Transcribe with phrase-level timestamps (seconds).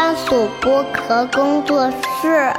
[0.00, 2.52] 番薯剥壳工作室。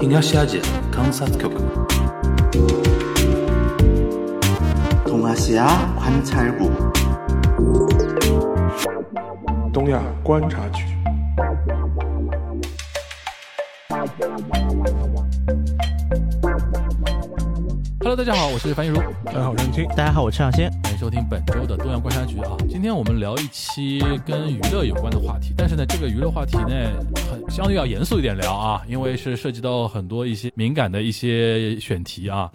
[0.00, 0.22] 东亚
[5.34, 5.66] 西亚。
[6.00, 6.42] 观察。
[9.70, 10.62] 东亚观察。
[18.00, 18.96] Hello，大家好，我是樊玉茹。
[19.26, 19.86] 大家好，我是任青。
[19.88, 20.72] 大家好，我是尚先。
[20.94, 22.56] 迎收听本周的东阳观察局啊。
[22.68, 26.68] 今天我们聊一期跟娱乐有关的话题，但是呢，这个娱乐话题呢，
[27.28, 32.48] 很相对要严肃一点聊啊，因为是涉及到很多一些敏感的一些选题啊。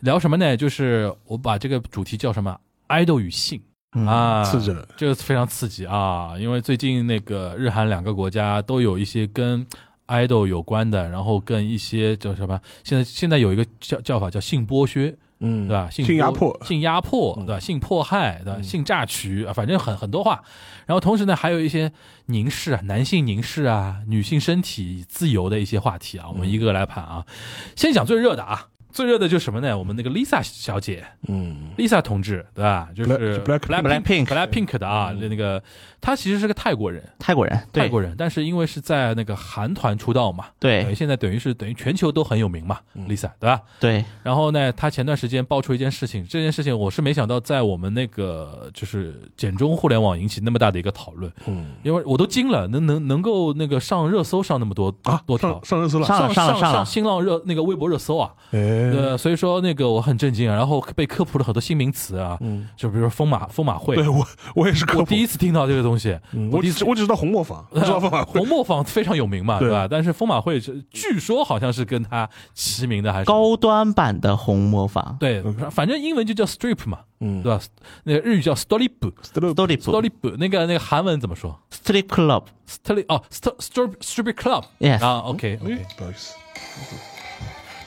[0.00, 0.56] 聊什么呢？
[0.56, 2.56] 就是我把这个主题叫什么
[2.88, 3.60] ？idol 与性。
[3.90, 6.34] 啊，刺激了这个非常刺激啊！
[6.38, 9.66] 因为最近那个日韩两个国家都有一些跟
[10.06, 12.60] idol 有关的，然后跟一些叫什么？
[12.84, 15.88] 现在现在有一个叫叫法叫性剥削，嗯，对吧？
[15.90, 17.58] 性性压迫性压迫，对吧？
[17.58, 18.62] 性迫害，对吧？
[18.62, 20.42] 性榨取啊，反正很很多话。
[20.86, 21.92] 然后同时呢，还有一些
[22.26, 27.24] 凝视啊，男性凝视啊，女性身体自由的一些话题啊，我们一个个来盘啊。
[27.76, 29.78] 先讲最热的啊，最热的就是什么呢？
[29.78, 32.88] 我们那个 Lisa 小姐嗯，，Lisa 同志，对吧？
[32.94, 35.62] 就是 Black- Blackpink Blackpink 的啊，那个
[36.00, 37.82] 她其实是个泰国人，泰国人，对。
[37.82, 40.82] 泰国人，但是因为是在那个韩团出道嘛，对。
[40.82, 43.60] 等于现在等于是等于全球都很有名嘛，Lisa 对吧？
[43.78, 55.80] 对，然后呢，他前段时间爆出一件事情，这件事情我是没想到在我们那个就是简中互联网引起那么大的一个讨论，嗯，因为我都惊了，能能能够那个上热搜上那么多啊，多条上。
[55.80, 65.00] 上热搜了，上了上了上了新浪热那个微博热搜啊，哎，呃，所以说那个我很震惊啊，然后被科普了很多新名词啊，嗯，就比如说疯马疯马会，对我我也是科普。
[65.00, 65.89] 我第一次听到这个东西，
[66.32, 69.68] 嗯我我只我只知道红磨坊，知道方法会红磨坊非常有名嘛，对。
[69.68, 69.86] 对吧？
[69.90, 77.60] 但是风马会是据说好像是跟它齐名的，还是高端版的红磨坊对，反正英文就叫 strip 嘛，嗯对吧？
[78.04, 78.90] 那个日语叫 stolip。
[79.32, 85.86] ，Stolip stolip 那个那个韩文怎么说？Strip Club，？stolip 哦，st strip strip club Yes 啊，OK OK。
[85.96, 86.34] 不好意思，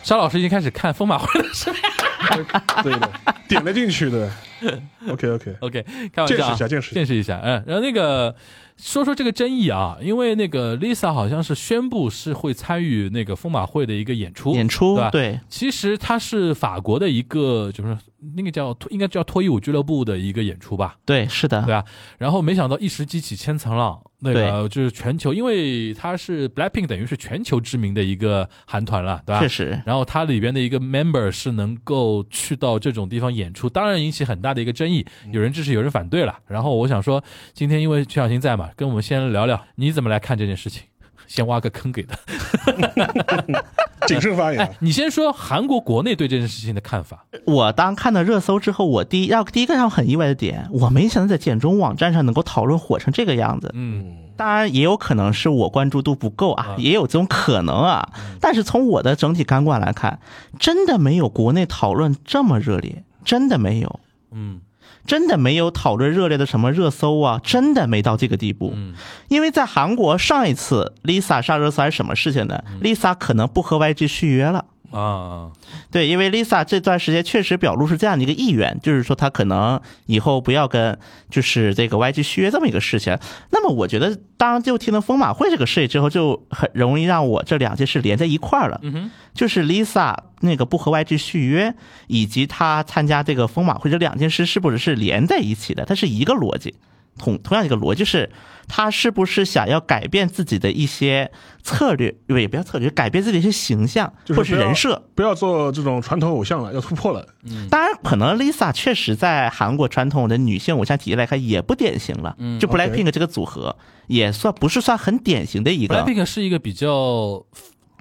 [0.04, 2.64] 沙老师已经开始看疯马会了，是吧？
[2.84, 3.12] 对的，
[3.48, 4.32] 点了进去的，
[5.10, 6.94] OK OK，？OK，开玩笑啊，见识一下见识一下。
[6.94, 8.36] 见识一下，嗯，然后那个
[8.78, 15.10] 说说这个争议啊，因为那个 Lisa 好像是宣布是会参与那个疯马会的一个演出，演出对吧？
[15.10, 15.40] 对。
[15.50, 17.98] 其实它是法国的一个，就是
[18.36, 21.62] 那个叫应该叫脱衣舞俱乐部的一个演出吧，对是的。
[21.64, 21.84] 对，吧？
[22.18, 29.42] 然后没想到一时激起千层浪，那个就是全球，因为它是 Blackpink 等于是全球知名的一个韩团了，对吧？
[29.42, 36.40] 确实然后它里边的一个 member 是能够去到这种地方演出，当然引起很大的一个争议，有人支持，有人反对了。
[36.48, 37.24] 然后我想说，
[37.54, 40.84] 今天因为曲小新在嘛，跟我们先聊聊你怎么来看这件事情。
[41.28, 42.18] 先挖个坑给他。
[44.06, 47.26] 谨慎发言哎，，你先说韩国国内对这件事情的看法。
[47.46, 53.72] 我当看到热搜之后，我第一要第一个让我很意外的点，我没想到在简中网站上能够讨论火成这个样子。
[53.74, 58.10] 嗯，当然也有可能是我关注度不够啊，也有这种可能啊。
[58.42, 60.20] 但是从我的整体感官来看，
[60.60, 64.02] 真的没有国内讨论这么热烈，真的没有。
[64.34, 64.60] 嗯
[65.06, 68.72] 真的没有讨论热烈的什么热搜啊，真的没到这个地步。
[68.76, 68.94] 嗯
[69.28, 74.66] 因为在韩国上一次 Lisa 上热搜还是什么事情呢？Lisa 可能不和 YG 续约了。
[74.94, 75.52] 啊，
[75.92, 80.98] 对，因为 Lisa 这段时间确实表露是这样的一个意愿，就是说她可能以后不要跟
[81.30, 83.18] 就是这个 YG 续约这么一个事情。
[83.52, 88.80] 那么我觉得，当就听了疯马会这个事情之后，就很容易让我这两件事连在一块儿了。
[88.84, 91.74] 嗯哼，就是 Lisa 那个不和 YG 续约，
[92.08, 95.86] 以及她参加这个疯马会这两件事是不是是连在一起的？
[95.86, 96.76] 它是一个逻辑，
[97.18, 98.32] 同同样一个逻辑是，
[98.68, 101.32] 他是不是想要改变自己的一些
[101.62, 102.14] 策略？
[102.28, 105.02] 不也不要策略，改变自己的一些形象或是就是人设。
[105.16, 107.28] 不要做这种传统偶像了，要突破了。
[107.44, 112.36] 嗯当然，可能 Lisa 确实在韩国传统的女性偶像体系来看也不典型了。
[112.40, 113.76] 嗯就 Blackpink 这个组合
[114.08, 117.46] 也算不是算很典型的一个，Blackpink 是一个比较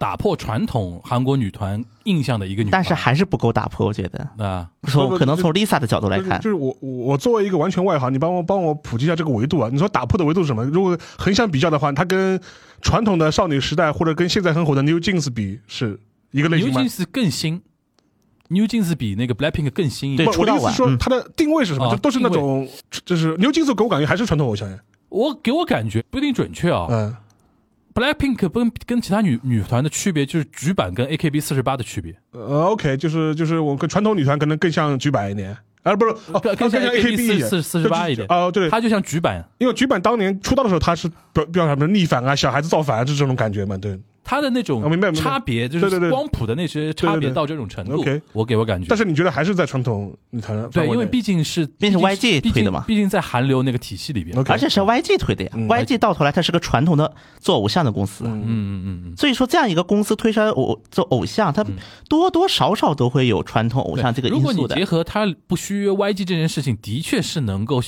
[0.02, 4.28] 打破传统韩国女团印象的一个女团，但是还是不够打破，我觉得。
[4.36, 9.68] 啊，从不可能从 Lisa 的角度来看就是就，是我我我作为一个完全外行，你帮我帮我普及一下这个维度啊。
[9.72, 10.64] 你说打破的维度是什么？
[10.64, 12.40] 如果横向比较的话，它跟
[12.80, 16.00] 传统的少女时代或者跟现在很火的 New Jeans 比是
[16.32, 17.62] 一个类型吗 New？Jeans 更新
[18.48, 20.28] ，New Jeans 比那个 Blackpink 更新一点。
[20.28, 21.86] 对出道不我的意思是说它的定位是什么？
[21.86, 22.68] 啊就都是那种，
[23.04, 24.76] 就是 New Jeans 给我感觉还是传统偶像呀。
[25.10, 26.88] 我给我感觉不一定准确啊。
[26.90, 27.14] 嗯，
[27.94, 38.26] Blackpink 跟跟其他女女团的区别就是橘版跟 AKB 四十八的区别，呃，OK，就是就是我跟传统女团可能更像橘版一点，啊，不是，哦，更更像 AKB 四四十八一点。
[38.28, 43.98] 哦，对，它就像橘版，因为橘版当年出道的时候，它是表表什么逆反啊、小孩子造反啊，就这种感觉嘛，对。
[44.24, 44.82] 它的那种
[45.14, 46.08] 差别，就对对对。
[46.08, 48.86] 是光谱的那些差别到这种程度 OK，我给我感觉。
[48.88, 52.84] 但是你觉得还是在传统你谈对，因为毕竟是毕竟是 YG 推的嘛。
[52.86, 54.38] 毕竟在韩流那个体系里边。
[54.48, 59.02] 而且是 YG 推的呀、嗯 y g 到头来它是个传统的做偶像的公司，嗯嗯嗯。
[59.06, 61.64] 嗯，所以说这样一个公司推出来偶做偶像，它
[62.08, 64.54] 多多少少都会有传统偶像这个因素的。
[64.54, 64.84] 果你结。
[64.84, 67.80] 合它不续约 YG 这件事情，的确是能够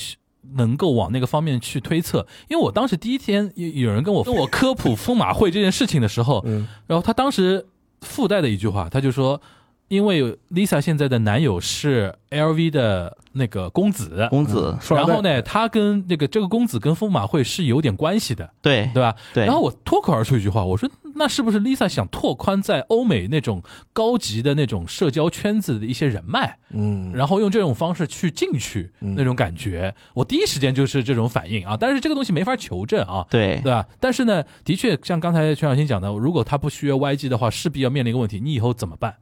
[0.55, 2.25] 能够往那个方面去推测。
[2.49, 7.65] 因为我当时第一天有有人跟我 跟我科普风马会这件事情的时候，嗯然后他当时
[8.01, 9.41] 附带的一句话，他就说。
[9.87, 19.15] 因为 Lisa 现在的男友是 LV 的那个公子，公子，然后呢，他跟那个这个公子跟风马会是有点关系的，对对吧？
[19.31, 23.63] 对然后我脱口而出一句话，我说那是不是 Lisa 想拓宽在欧美那种
[23.93, 29.95] 高级的那种社交圈子的一些人脉，嗯然后用这种方式去进去那种感觉？
[30.13, 33.25] 我第一时间就是这种反应啊，但是这个东西没法求证啊。
[33.29, 33.85] 对对吧？
[33.99, 39.15] 但是呢，的确像刚才全小新讲的，如果他不续约 YG 的话，势必要面临一个问题：你以后怎么办？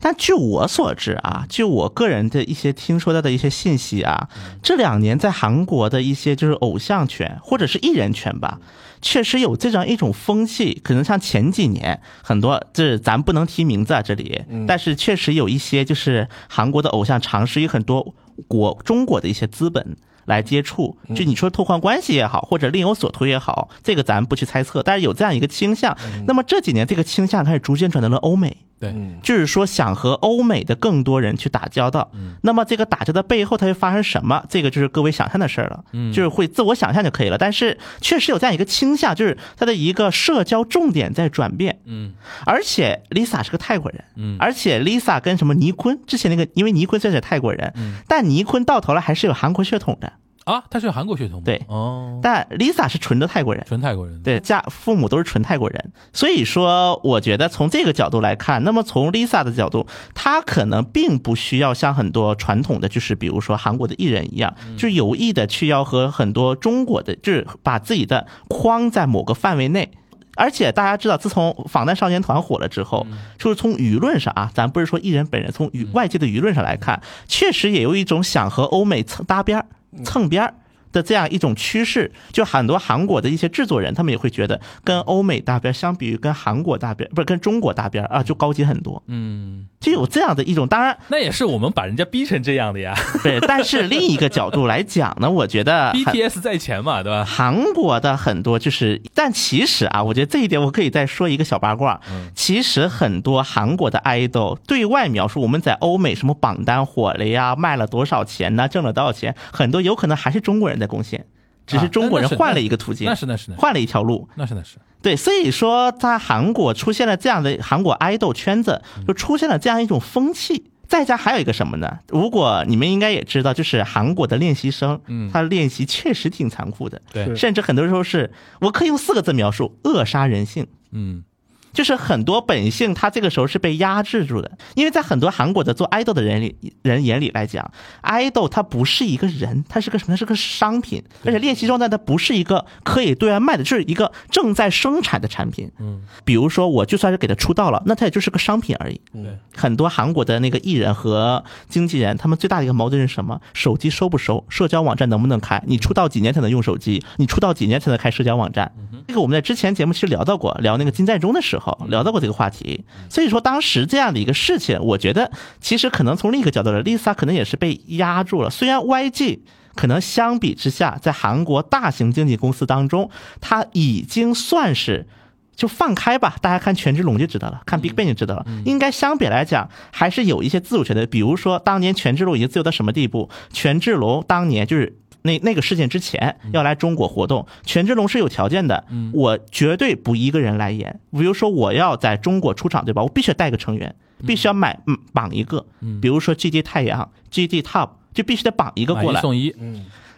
[0.00, 4.28] 但据我所知啊，据我个人的一些听说到的一些信息啊，
[4.62, 8.60] 这两年在韩国的一些就是偶像圈或者是艺人圈吧，
[9.00, 10.80] 确实有这样一种风气。
[10.84, 18.14] 可能像前几年很多，这咱不能提名字啊，这里，但是确实有一些就是韩国的偶像尝试于很多
[18.48, 19.96] 国中国的一些资本。
[20.26, 25.96] 来接触，就你说拓宽关系也好，或者另有所图也好，这个咱不去猜测，但是有这样一个倾向。
[26.26, 32.10] 那么这几年这个倾向开始逐渐转到了欧美，对，就是说想和欧美的更多人去打交道。
[32.42, 34.44] 那么这个打交道背后它会发生什么？
[34.48, 37.38] 这个就是各位想象的事儿了，就是会自我想象就可以了。
[37.38, 41.80] 但是确实有这样一个倾向，就是它的一个社交重点在转变。
[41.84, 42.12] 嗯，
[42.44, 47.72] 而且 Lisa 是个泰国人，嗯而且 Lisa 跟什么尼坤之前那个，因为尼坤虽然是泰国人，
[48.08, 50.12] 但尼坤到头来还是有韩国血统的，
[50.44, 51.42] 啊，他是韩国血统吗？
[51.44, 53.64] 对哦，但 Lisa 是纯的泰国人。
[53.66, 54.22] 纯泰国人。
[54.22, 69.90] 对，家父母都是纯泰国人，所以说我觉得从这个角度来看，那么从 Lisa 的角度，她可能并不需要像很多传统的，就是比如说韩国的艺人一样，就是有意的去要和很多中国的，就是把自己的框在某个范围内。
[70.36, 73.06] 而且大家知道，自从防弹少年团火了之后，
[73.38, 79.66] 就是从舆论上啊，咱不是说艺人本人，从舆外界的舆论上来看，确实也有一种想和欧美蹭搭边儿、
[80.02, 80.54] 蹭边儿。
[80.94, 90.66] 的这样一种趋势，就很多韩国的一些制作人，他们也会觉得跟欧美搭边儿相比于跟韩国搭边儿，不是跟中国搭边儿啊，就高级很多，嗯，就有这样的一种。
[90.66, 92.94] 当然，那也是我们把人家逼成这样的呀。
[93.22, 97.24] 对，但是另一个角度来讲呢，我觉得 BTS 在前嘛，对吧？
[97.24, 102.00] 韩国的很多就是，但其实啊，我觉得这一点我可以再说一个小八卦。
[102.08, 111.24] 嗯其实很多韩国的 idol 对外描述我们在欧美什么榜单火了呀，卖了多少钱呐，挣了多少钱，很多有可能还是中国人在贡献，
[111.66, 114.28] 只是中国人换了一个途径，那是那是换了一条路。
[114.34, 114.76] 那是那是。
[115.00, 120.64] 对，所以说在韩国出现了这样的韩国 idol 圈子，就出现了这样一种风气。
[120.86, 121.98] 再加还有一个什么呢？
[122.08, 130.66] 如果你们应该也知道，就是韩国的练习生，嗯他练习确实挺残酷的，对甚至很多时候是我可以用四个字描述：扼杀人性。
[130.92, 131.24] 嗯，
[131.74, 137.70] 就是很多本性，他这个时候是被压制住的，因为在很多韩国的做 idol 的人里人眼里来讲
[138.02, 140.14] ，idol 它不是一个人，他是个什么？
[140.16, 145.68] 是个商品，而且练习状态它不是一个可以对外卖的，就是一个正在生产的产品。
[145.80, 149.00] 嗯，比如说我就算是给他出道了，那他也就是个商品而已。
[149.12, 153.40] 对，很多韩国的那个艺人和经纪人，他们最大的一个矛盾是什么？
[153.52, 154.44] 手机收不收？
[154.48, 155.60] 社交网站能不能开？
[155.66, 157.02] 你出道几年才能用手机？
[157.16, 158.70] 你出道几年才能开社交网站？
[159.08, 162.84] 这个我们在之前节目其实聊到过，聊那个金在中的时候聊到过这个话题。
[163.08, 165.30] 所以说当时这样的一个事情，我觉得
[165.60, 168.50] 其实可能从另一个角度来，Lisa 可能也是被压住了。
[168.50, 169.40] 虽然 YG。
[169.76, 175.08] 可能相比之下，在韩国大型经纪公司当中，它已经算是
[175.56, 178.46] 就放开吧，大家看权志龙就知道了，看 BigBang 就知道了。
[178.64, 181.04] 应该相比来讲，还是有一些自主权的。
[181.06, 183.28] 比如说，当年权志龙已经自由到什么地步？
[183.52, 184.96] 权志龙当年就是。
[185.26, 191.00] 那那个事件之前要来中国活动，权志龙是有条件的，我绝对不一个人来演。
[191.12, 193.02] 比如说我要在中国出场，对吧？
[193.02, 193.94] 我必须要带个成员，
[194.26, 195.64] 必须要买嗯绑一个，
[196.02, 199.14] 比如说 GD 太阳、GD Top，就必须得绑一个过来。
[199.14, 199.54] 买一送一，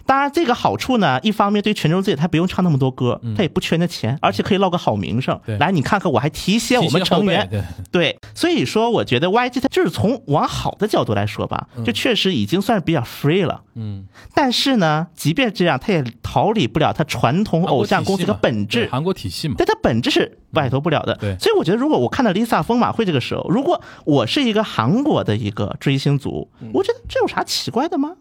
[0.06, 5.38] 当然，这个好处呢，一方面对权志龙自己他不用唱那么多歌，他也不缺那钱，而且可以落个好名声。
[5.44, 5.58] 对。
[5.58, 13.62] 来，你看看，我还提携我们成员，对，对，所以说我觉得 YG 它就是从往好的角度来说吧，就确实已经算是比较 free 了。
[13.74, 18.88] 嗯，但是呢，即便这样，他也逃离不了他传统偶像公司的本质。
[18.90, 21.14] 韩国体系嘛，但他本质是摆脱不了的。
[21.16, 21.36] 对。
[21.38, 28.12] 所以我觉得，如果我看到 Lisa 疯马会这个时候，如果我是一个韩国的一个追星族，我觉得这有啥奇怪的吗？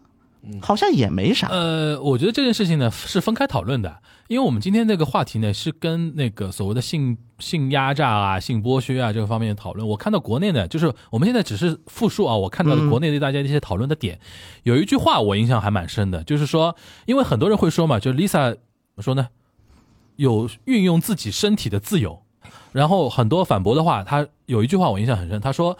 [0.60, 1.48] 好像也没啥。
[1.48, 3.98] 呃，我觉得这件事情呢是分开讨论的，
[4.28, 9.86] 因为我们今天这个话题呢是跟那个所谓的性性压榨啊、性剥削啊这个方面的讨论。
[9.86, 14.18] 我看到国内呢，就是我们现在只是复述啊，我看到的国内对大家的一些讨论的点，
[14.62, 16.76] 有一句话我印象还蛮深的，就是说，
[17.06, 18.60] 因为很多人会说嘛，就 Lisa 怎
[18.94, 19.28] 么说呢，
[20.16, 22.22] 有运用自己身体的自由，
[22.72, 25.76] 然后很多反驳的话，他有一句话我印象很深，他说。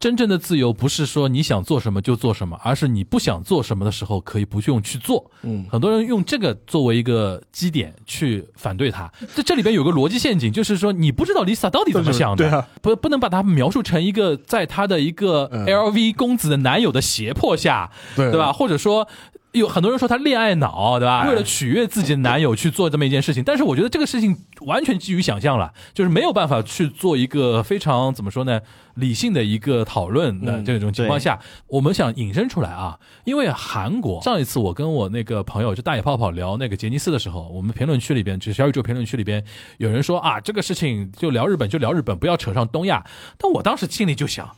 [0.00, 5.30] 真正的自由不是说你想做什么就做什么，而是你不想做什么的时候可以不用去做。
[5.42, 9.10] 嗯，很多人用这个作为一个基点去反对他。
[9.34, 18.52] 这这里边有个逻辑陷阱，就是说你不知道 Lisa 到底怎么想的，对啊不不能把它描述成一个在她的一个嗯 LV 公子的男友的胁迫下，对对吧？
[18.52, 19.08] 或者说。
[19.54, 21.26] 有很多人说她恋爱脑，对吧？
[21.28, 28.60] 为了取悦自己的男友去做这么一件事情，但是我觉得这个事情完全基于想象了，就是没有办法去做一个非常怎么说呢，
[28.94, 39.44] 理性的一个讨论的这种情况下，我们想引申出来啊，因为韩国上一次我跟我那个朋友就大野泡泡聊那个杰尼斯的时候，我们评论区里边，就小宇宙评论区里边
[39.78, 43.04] 有人说啊，这个事情就聊日本就聊日本，不要扯上东亚。
[43.38, 44.56] 但我当时心里就想。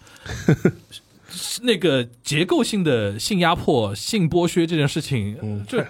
[1.63, 5.87] 那个结构性的性压迫、性剥削这件事情，嗯这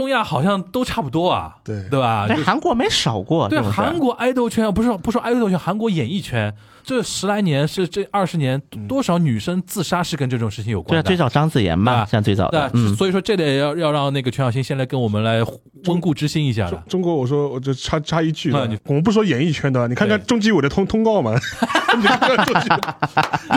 [0.00, 2.26] 东亚好像都差不多啊，对对吧？
[2.26, 11.06] 在韩国没少过对韩国爱豆圈，不是不说爱豆圈，韩国演艺圈这十来年是这二十年，多少女生自杀是跟这种事情有对啊，关的。
[11.06, 15.42] 最早张子妍嘛，啊像最早对的，，嗯，所以说这得要要让那个全小新先来跟我们来
[15.84, 16.82] 温故知新一下了。
[16.88, 21.32] 中国，我说我就插插一句啊啊你，我们不说演艺圈的，你看看对中纪委的通通告嘛，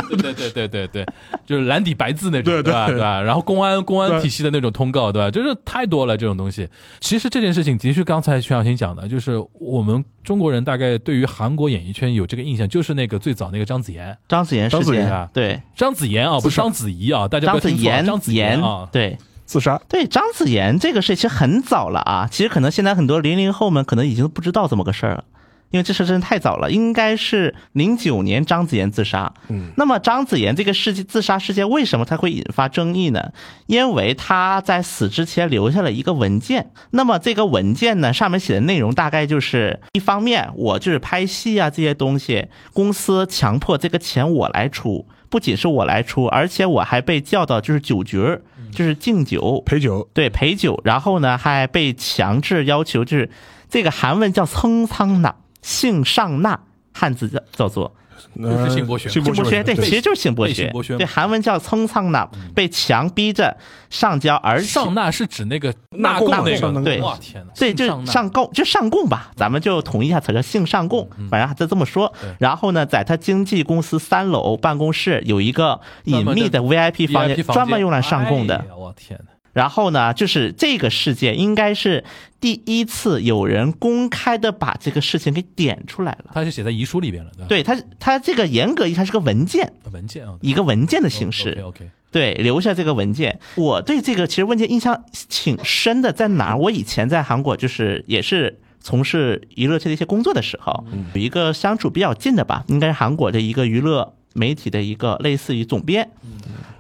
[0.10, 1.06] 对对对对对，
[1.46, 2.88] 就是蓝底白字那种，对对吧？
[2.88, 3.22] 对吧？
[3.22, 5.32] 然后公安公安体系的那种通告，对吧？
[5.32, 6.68] 就是太多了这种东西。
[7.00, 18.62] 其实这件事情的确刚才徐小新讲的，就是我们中国人大概对于韩国演艺圈有这个印象，就是那个最早那个张子妍，张子妍事件张子妍啊对，张子妍啊，不是章子怡啊，大家不张子要听错啊，章子妍妍。
[18.62, 19.18] 啊，对。
[19.46, 25.26] 自杀，对张子妍这个事其实很早了啊，其实可能现在很多零零后们可能已经不知道这么个事儿了，
[25.74, 29.34] 因为这事真的太早了，应该是零九年张子妍自杀。
[29.50, 33.32] 嗯，那么张子妍这个事件自杀事件为什么它会引发争议呢？
[33.66, 45.08] 因为她在死之前留下了一个文件，那么这个文件呢上面写的内容大概就是一方面我就是拍戏啊这些东西，公司强迫这个钱我来出。
[45.30, 53.32] 不仅是我来出，而且我还被叫到就是酒局儿，就是敬酒，陪酒，对陪酒，然后呢还被强制要求，就是
[53.68, 56.60] 这个韩文叫蹭仓纳，性上纳，
[56.94, 57.92] 汉字叫叫做
[58.40, 59.10] 呃性剥削。
[59.10, 60.72] 性性剥削，对，其实就是性剥削。
[60.98, 63.58] 对，韩文叫蹭仓纳，被强逼着
[63.90, 67.02] 上交，而且上纳是指那个纳贡纳贡那个，对。
[67.20, 68.06] 天，对，就上纳。
[68.06, 72.14] 是上供，就上供吧，咱们就统一一下词叫性上供，反正还是这么说。
[72.40, 79.33] 然后呢，在他经纪公司三楼办公室有一个隐秘的 VIP 房间，专门用来上供的我天哪！
[79.54, 82.04] 然后呢，就是这个事件应该是
[82.40, 86.32] 第一次有人公开的把这个事情给点出来了。
[86.34, 87.46] 他就写在遗书里边了，对吧？
[87.48, 91.52] 对他，他这个严格意义上是个文件，文件啊，一个文件的形式。
[91.52, 93.40] OK OK，对，留下这个文件。
[93.56, 96.58] 我对这个其实文件印象挺深的，在哪儿？
[96.58, 100.84] 我以前在韩国就是也是从事娱乐界的一些工作的时候，
[101.14, 106.10] 有一个相处比较近的吧，应该是韩国的一个娱乐媒体的一个类似于总编，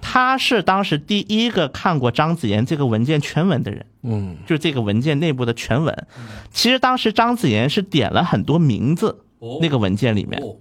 [0.04, 3.86] 他是当时第一个看过张子妍这个文件全文的人。
[4.04, 6.08] 嗯，就是这个文件内部的全文。
[6.52, 10.40] 其实当时张子妍是点了很多名字，哦那个文件里面。
[10.44, 10.58] 哦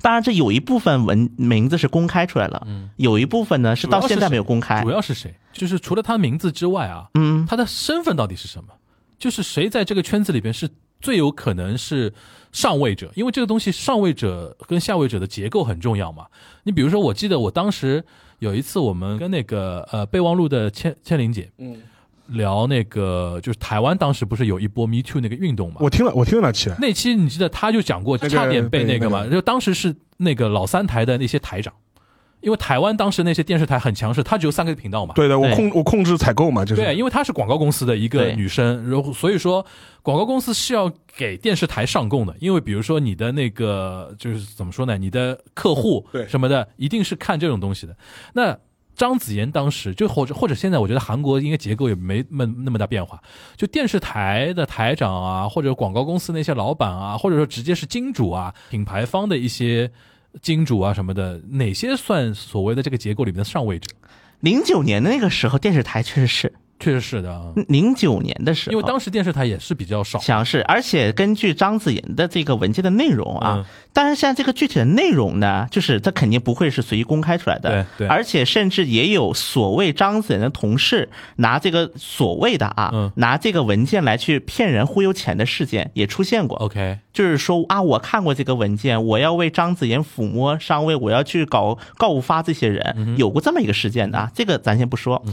[0.00, 4.88] 当然，这有一部分文名字是公开出来了，嗯有一部分呢是到现在没有公开主。
[4.88, 5.34] 要是谁？
[5.52, 8.70] 就是除了他名字之外啊，嗯，他的身份到底是什么？
[9.18, 10.66] 就是谁在这个圈子里边是
[11.02, 12.12] 最有可能是
[12.50, 13.12] 上位者？
[13.14, 16.28] 因为这个东西上位者跟下位者的结构很重要嘛。
[16.62, 18.02] 你比如说，我记得我当时
[18.38, 21.76] 有一次我们跟那个呃备忘录的千千玲姐，嗯，
[22.28, 25.76] 聊那个就是台湾当时不是有一波 Me Too 那个运动嘛？
[25.80, 31.72] 我听了，我听了那期，那期你记得他就讲过，差点被那个嘛，就当时是那个老三台的那些台长，
[32.44, 35.14] 因为台湾当时那些电视台很强势，它只有三个频道嘛。
[35.14, 39.64] 对的，我控我控制采购嘛，就是对，因为她是广告公司的一个女生，然后所以说
[40.02, 47.96] 广告公司是要给电视台上供的，因为比如说你的那个就是怎么说呢，你的客户对什么的，一定是看这种东西的。
[48.34, 48.56] 那
[48.94, 53.20] 张子妍当时就或者或者现在，我觉得韩国应该结构也没那么那么大变化，
[53.56, 59.90] 就电视台的台长啊，或者广告公司那些老板啊，或者说直接是金主啊，品牌方的一些
[60.42, 63.88] 金主啊什么的，哪些算所谓的这个结构里面的上位者？
[64.40, 70.18] 零九年的那个时候，电视台确实是确实是的啊，零九年的时候，因为当时电视台也是比较少。
[70.18, 73.64] 强势，而且根据张子妍的这个文件的内容啊，嗯
[73.94, 78.08] 但是现在这个具体的内容呢，就是它肯定不会是随意公开出来的，对对。
[78.08, 83.12] 而且甚至也有所谓张子妍的同事拿这个所谓的啊，嗯。
[83.14, 86.58] 拿这个文件来去骗人忽悠钱的事件也出现过。
[86.58, 95.24] OK，就是说啊，我看过这个文件，我要为张子妍抚摸上位，我要去搞告发这些人，有过这么一个事件的啊，这个咱先不说。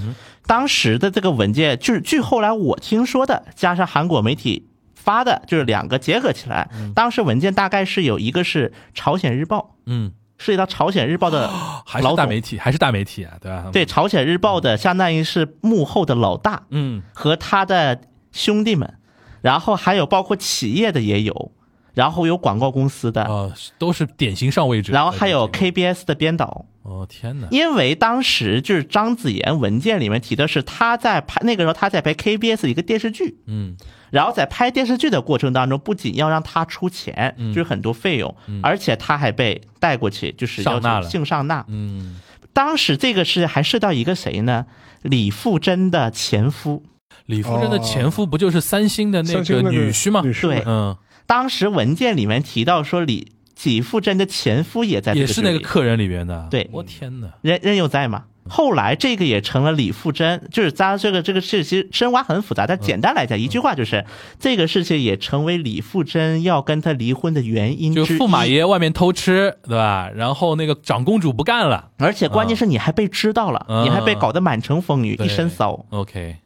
[0.46, 4.68] 当时的这个文件，就是据后来我听说的，加上韩国媒体
[5.02, 11.50] 发的，就是两个结合起来，当时文件大概是有一个是朝鲜日报，嗯，涉及到朝鲜日报的
[11.86, 13.70] 还是老大媒体，还是大媒体啊，对吧？
[13.74, 18.94] 对，朝鲜日报的相当于是幕后的老大，嗯，和他的兄弟们，
[19.42, 21.52] 然后还有包括企业的也有，
[21.94, 26.66] 然后有广告公司的，哦，都是典型上位者，然后还有 KBS 的编导。
[26.84, 33.78] 哦天哪，因为当时就是张子妍文件里面提的是他在拍那个时候他在拍 KBS 的一个电视剧，嗯
[34.12, 37.52] 然后在拍电视剧的过程当中，不仅要让他出钱，嗯。
[37.52, 41.10] 就是很多费用，而且他还被带过去，就是要求上纳了。
[41.10, 41.66] 性上纳。
[41.70, 42.20] 嗯，
[42.54, 44.68] 当时这个是还涉到一个谁呢？
[45.02, 46.84] 李富真的前夫。
[47.26, 50.22] 李富真的前夫不就是三星的那个女婿吗？
[50.24, 50.42] 女婿。
[50.42, 50.64] 对。
[50.66, 53.32] 嗯，当时文件里面提到说李
[53.64, 56.70] 李富真的前夫也在也是那个客人里边的，对。
[56.74, 58.26] 我天哪，人人有在嘛。
[58.50, 64.06] 后来这个也成了李富真，就是咱这个这个事其实深挖很复杂，但简单来讲，一句话就是
[64.40, 67.94] 这个事情也成为李富真要跟他离婚的原因。
[67.94, 70.10] 就驸马爷外面偷吃，对吧？
[70.14, 75.86] 然后那个长公主不干了而且关键是你还被知道了，嗯你还被搞得满城风雨，对一身骚。
[75.92, 76.38] ，OK，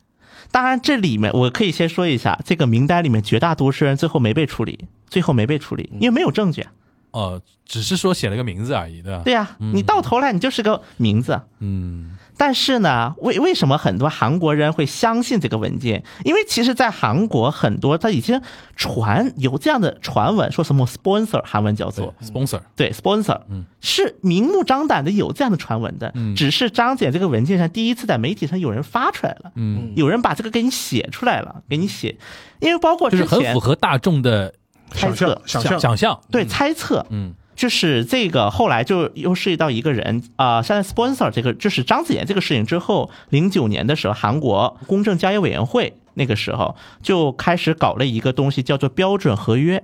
[0.51, 6.71] 当然，这里面我可以先说一下，这个名单里面绝大多数人最后没被处理，最后没被处理，因为没有证据啊。
[7.15, 9.21] 哦，只是说写了个名字而已，对吧？
[9.23, 11.39] 对呀、你到头来你就是个名字。
[11.59, 16.03] 嗯，但是呢，为为什么很多韩国人会相信这个文件？
[16.25, 18.41] 因为其实，在韩国很多他已经
[18.75, 23.63] 传有这样的传闻，说什么 sponsor 韩文叫做，sponsor，对 sponsor，嗯。
[23.79, 26.35] 是明目张胆的有这样的传闻的，嗯。
[26.35, 32.17] 只是张姐这个文件上第一次在媒体上有人发出来了，嗯，有人把这个给你写出来了，给你写，
[32.59, 34.53] 因为包括就是很符合大众的
[34.91, 37.33] 猜测，想象想象，对猜测，嗯。
[37.55, 49.81] 就是这个后来就又涉及到一个人啊、现在 sponsor 这个就是张子妍这个事情之后，零九年的时候，韩国公正交易委员会那个时候就开始搞了一个东西，叫做标准合约。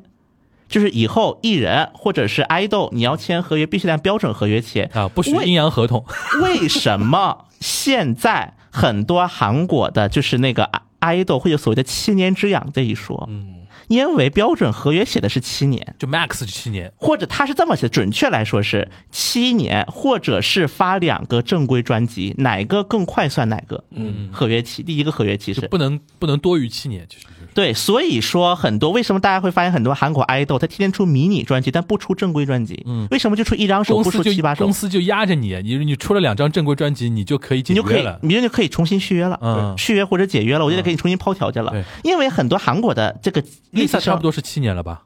[0.68, 6.06] 就是以后艺人或者是爱豆，你要签合约必须按标准合约签啊，不许阴阳合同，
[6.42, 10.70] 为什么现在很多韩国的就是那个
[11.02, 13.28] 爱豆会有所谓的七年之痒这一说？
[13.30, 13.56] 嗯，
[13.88, 23.84] 因为标准合约写的是七年，就 max 是七年，或者他是这么写，准确来说是七年，或者是发两个正规专辑，哪个更快算哪个？
[23.92, 32.82] 嗯，合约期，第一个合约期是不能不能多于七年，其实就是对，所以说很多为什么大家会发现很多韩国爱豆他天天出迷你专辑，但不出正规专辑？
[32.86, 34.72] 嗯为什么就出一张手不出七八首公？
[34.74, 41.74] 司就压着你，你你出了两张正规专辑，你就可以解你就可以约了，，你就可以重新续约了，嗯续约或者解约了，我就得给你重新抛条件了。
[42.04, 45.04] 因为很多韩国的这个差不，多是七年了吧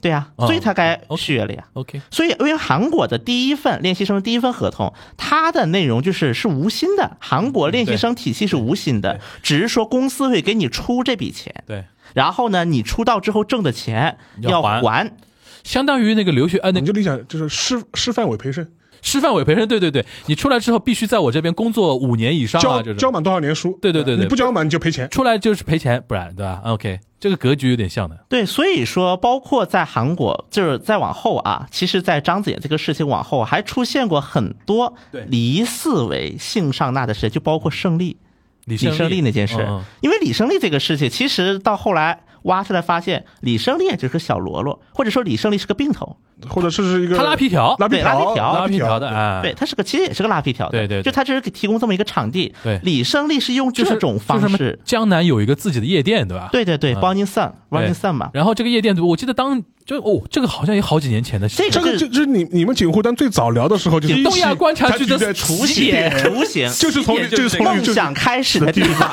[0.00, 1.64] 对呀、嗯所以他该续约了呀。
[1.74, 15.12] ？OK，所以，因为韩国的第一份练习生的第一份合同，它的内容就是是无薪的，韩国练习生体系是无薪的，只是说公司会给你出这笔钱，对，然后呢，你出道之后挣的钱要要还还。
[15.62, 18.66] 相当于那个留学呃那个你就理想就是师师范委培生，
[19.02, 23.78] 师范委培生，对对对，你出来之后必须在我这边工作五年以上啊，这种交交满多少年书？
[23.82, 25.10] 对对对对你不交满你就赔钱。
[25.10, 38.16] 出来就是赔钱，不然对吧？OK，这个格局有点像的，对，所以说，包括在韩国，就是再往后啊，其实，在张子妍这个事情往后，还出现过很多对疑似为性上纳的事，就包括胜利。
[38.66, 46.16] 李李胜利那件事，嗯嗯因为李胜利这个事情，其实到后来挖出来发现，李胜利也只是个小喽啰，或者说李胜利是个病头，
[46.48, 47.76] 或者是是一个他拉皮条。
[47.78, 48.54] 拉皮对拉皮条。
[48.54, 51.02] 拉皮条的，哎，对他是个其实也是个拉皮条的，对对对。
[51.02, 52.80] 就他只是给提供这么一个场地，对。
[52.82, 56.48] 李胜利是用这种方式，江南有一个自己的夜店，对吧？
[56.52, 57.00] 对对对嗯。
[57.00, 69.10] b o n n i Sun 嘛，然后这个夜店，我记得当就哦，这个好像也好几年前的事情，这个这个就就是你你们锦湖端最早聊的时候，就是东亚观察局的在雏形雏形，就是从就是从梦想开始的地方，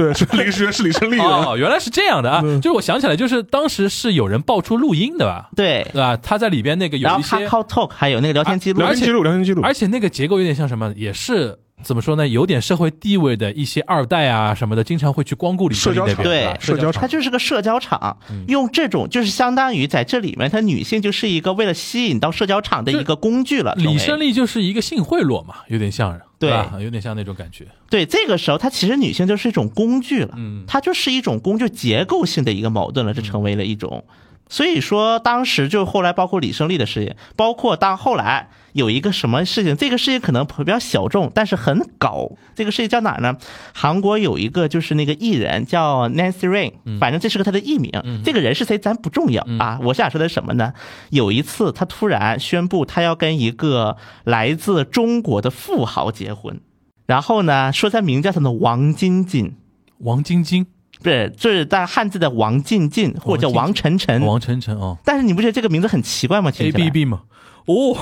[0.00, 2.40] 对是李是是李胜利的，哦，原来是这样的啊！
[2.60, 5.50] 就是我想起来，就是当时是有人爆出录音的吧？
[5.54, 6.16] 对对，吧？
[6.16, 12.26] 他在里边那个有一些 Talk 还有那个聊天记录聊，天记录聊天记录，而且那个结构有点像什么，也是怎么说呢？
[12.28, 18.16] 有点社会地位的一些二代啊什么的，经常会去光顾李胜利那边，社交场对社交场它就是个社交场，
[18.48, 23.74] 用这种就是相当于在这里面，它女性就是一个为了吸引到社交场的一个工具了。
[23.76, 26.78] 李胜利利就是一个性贿赂嘛，有点像对吧？
[26.80, 27.66] 有点像那种感觉。
[27.88, 34.04] 对，这个时候它其实女性就是一种工具了，嗯它就是一种工具结构性的一个矛盾了，这成为了一种。
[34.48, 42.32] 所以说，当时就后来包括李胜利的事业，包括当后来有一个什么事情，这个事情可能比较小众，但是很搞。
[42.56, 43.36] 这个事情叫哪儿呢？
[43.72, 47.92] 韩国有一个就是那个艺人叫 Nancy Rain，反正这是个他的艺名。
[48.24, 49.78] 这个人是谁咱不重要啊。
[49.84, 50.72] 我想说的是什么呢？
[51.10, 56.60] 有一次他突然宣布他要跟一个来自中国的富豪结婚，
[57.06, 59.56] 然后呢说他名叫什么王晶晶。
[59.98, 60.66] 王晶晶、
[61.02, 64.24] 不是，就是在汉字的王静静或者叫王晨晨。
[64.24, 64.96] 王晨晨哦。
[65.04, 66.50] 但是你不觉得这个名字很奇怪吗？
[66.50, 67.20] 听，A B B 嘛，
[67.66, 67.96] 哦，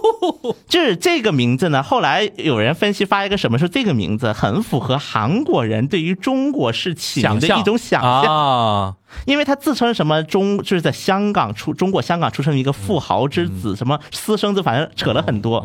[0.68, 1.82] 就是这个名字呢。
[1.82, 8.94] 后来有人分析发一个什么说这个名字很符合韩国人对于中国式起名的一种想象，啊，
[9.26, 13.60] 因为他自称什么中就是在香港出中国香港出生一个富豪之嗯。
[13.60, 15.64] 子，什么私生子，反正扯了很多。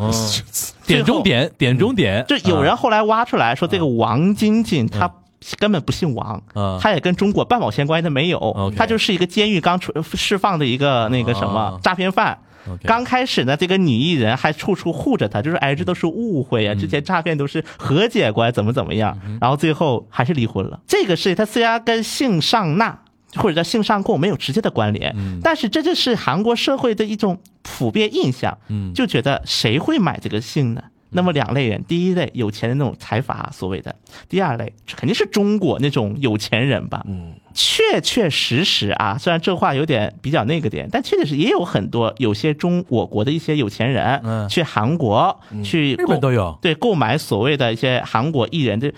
[0.88, 5.12] 点中点，点中点，就有人后来挖出来说，这个王晶晶他
[5.58, 11.80] 根本不姓王嗯，他也跟中国半毛钱关系都没有他就是一个监狱刚出释放的一个那个什么啊。
[11.84, 12.38] 诈骗犯。
[12.84, 20.80] 刚开始呢，这个女艺人还处处护着他，就是哎，这都是误会啊，之前诈骗都是和解过来，怎么怎么样，然后最后还是离婚了。
[20.88, 23.02] 这个事情它虽然跟性上纳
[23.36, 28.58] 或者叫性上供没有直接的关联，但是这就是韩国社会的一种普遍印象，
[28.96, 30.82] 就觉得谁会买这个性呢？
[31.12, 33.96] 那么两类人，第一类有钱的那种财阀所谓的，
[34.28, 37.04] 第二类肯定是中国那种有钱人吧。
[37.08, 48.94] 嗯，确确实实啊，虽然这话有点比较那个点，但确确实也有很多有些中我国的一些有钱人，嗯去韩国、去日本都有对购买所谓的一些韩国艺人的。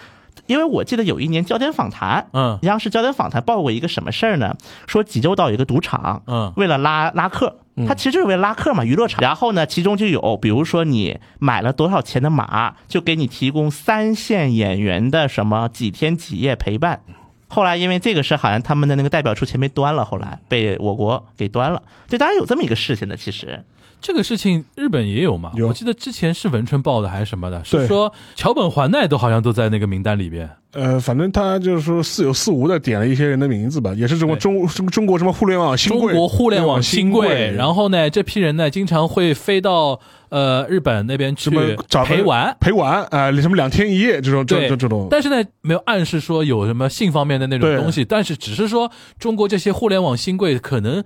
[0.45, 4.55] 因为我记得有一年焦点访谈，嗯央视焦点访谈报过一个什么事儿呢？
[4.87, 9.21] 说济州岛有一个赌场，嗯为了拉拉客，他其实就是为了拉客嘛，娱乐场。
[9.21, 17.01] 然后呢，其中就有，比如说你买了多少钱的马，就给你提供三线演员的什么几天几夜陪伴。
[17.49, 21.83] 后来因为这个事，好像他们的那个代表处前被端了，后来被我国给端了。
[22.07, 23.63] 对，当然有这么一个事情的，其实。
[23.99, 25.51] 这个事情日本也有嘛？
[25.55, 30.47] 有我记得之前是文春报的还是什么的，是说桥本环奈都好像都在那个名单里边。
[30.77, 42.55] 呃，反正他就是说似有似无的点了一些人的名字吧，也是中国对中中中国什么互联网新贵，中国互联网新贵，然后后呢，这批人呢经常会飞到呃日本那边去什么找陪玩。
[42.59, 51.03] 陪玩啊、什么两天一夜这种这这种，但是呢，没有暗示说有什么性方面的那种东西，但是只是说中国这些互联网新贵可能。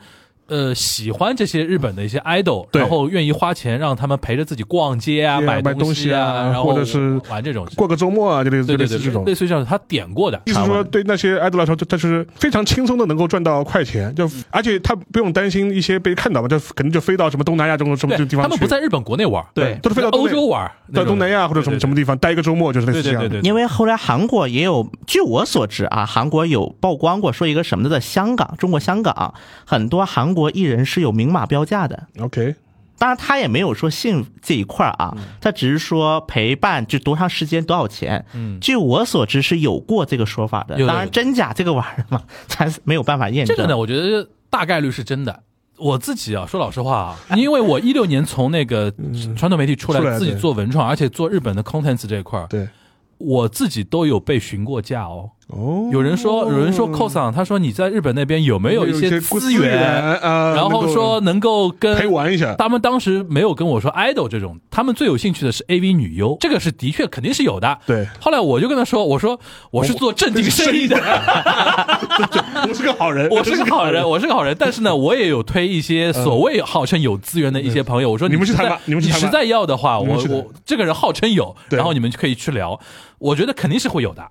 [0.51, 7.65] 呃，喜欢这些日本的一些 idol，然后愿意花钱让他们陪着自己逛街啊、对啊买东西啊，然后或者是玩这种。
[7.77, 9.23] 过个周末啊，就类似这种。
[9.23, 10.41] 类似于这样，他点过的。
[10.43, 23.29] 意思是说，对那些 idol 来说，他是非常轻松的能够赚到快钱，就而且他不用担心一些被看到嘛，就可能就飞到什么东南亚这种什么对，地方他们不在日本国内玩，对都是飞到欧洲玩，到东南亚或者什么什么地方待一个周末，就是类似这样的。
[23.29, 29.33] 对对对对，因为后来韩国也有，据我所知啊，韩国有曝光过说一个什么的，在香港，中国香港
[29.65, 32.07] 很多韩国艺人是有明码标价的。
[32.19, 32.55] OK，
[32.97, 38.25] 当然，他也没有说信这一块儿啊，他只是说陪伴就多长时间多少钱。
[38.33, 40.75] 嗯据我所知是有过这个说法的。
[40.87, 43.55] 当然，真假这个玩意儿嘛， 咱是没有办法验证。
[43.55, 45.43] 这个呢，我觉得大概率是真的。
[45.77, 46.95] 我自己啊，说老实话
[47.27, 48.93] 啊，因为我一六年从那个
[49.35, 52.69] 传统媒体出来，自己做文创，而且做日本的 contents 这一块儿，对，
[53.17, 55.31] 我自己都有被询过价哦。
[55.51, 59.77] 哦，有人说，有人说 cos 他说你在日本那边有没有一些资源，
[60.19, 67.77] 啊，然后说能够跟陪玩一下，他们当时没有跟我说 idol 这种，他们最有兴趣的是 AV 女优，这个是的确肯定是有的。
[67.85, 68.07] 对。
[68.19, 69.39] 后来我就跟他说，我说
[69.71, 70.95] 我是做正经生意的，
[72.67, 82.79] 我是个好人，我是个好人，我是个好人，但是呢，我也有推一些所谓号称有资源的一些朋友，我说你们去谈吧你们实在要的话，我我这个人号称有，然后你们就可以去聊，
[83.19, 84.23] 我觉得肯定是会有的，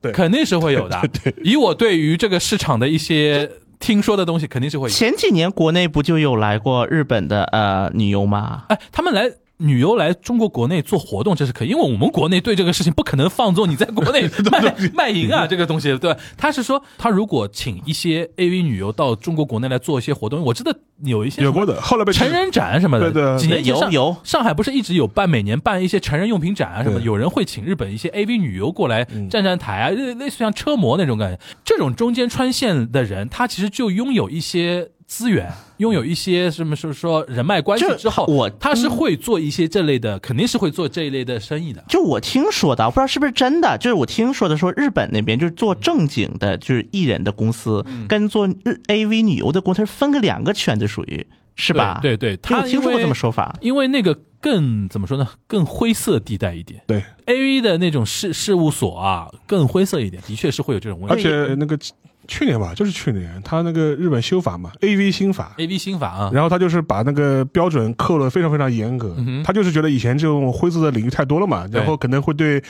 [0.00, 1.00] 对肯定是会有的。
[1.22, 4.94] 对以我对于这个市场的一些听说的东西，肯定是会有。
[4.94, 8.64] 前几年国内不就有来过日本的呃女优吗？
[8.68, 16.20] 哎，他们来女优来中国国内做活动，这是可以，因为我们国内对这个事情不可能放纵你在国内 卖卖淫啊，这个东西，对吧？
[16.36, 31.40] 他是说，他如果请一些 AV 女优到中国国内来做一些活动，我记得有一些有过的，后来被成人展什么的，对对几年前上有有上海不是一直有办每年办一些成人用品展啊什么，有人会请日本一些 AV 女优过来站站台啊，类类似像车模那种感觉。
[31.64, 41.84] 这种中间穿线的人，他其实就拥有一些资源，拥有一些什么说说人脉关系之后，我他是会做一些这类的，肯定是会做这一类的生意的。
[41.88, 52.00] 就我听说的，我不知道是不是真的，就是我听说的说日本那边就是做正经的，就是艺人的公司，跟做日 AV 女优的公司是分个两个圈子，属于是吧？
[52.02, 53.56] 对对，对，我他听说过这么说，法。
[53.60, 56.82] 因为那个更怎么说呢，更灰色地带一点。
[56.88, 61.46] 对，A V 的那种事事务所啊，更灰色一点，的确是会有这种问题而。
[61.46, 61.78] 且那个
[62.26, 72.62] 去年吧，就是去年，他那个日本修法嘛，A V 新法，A V 新法啊，然后他就是把那个标准扣了非常非常严格，嗯他就是觉得以前这种灰色的领域太多了嘛，然后可能会对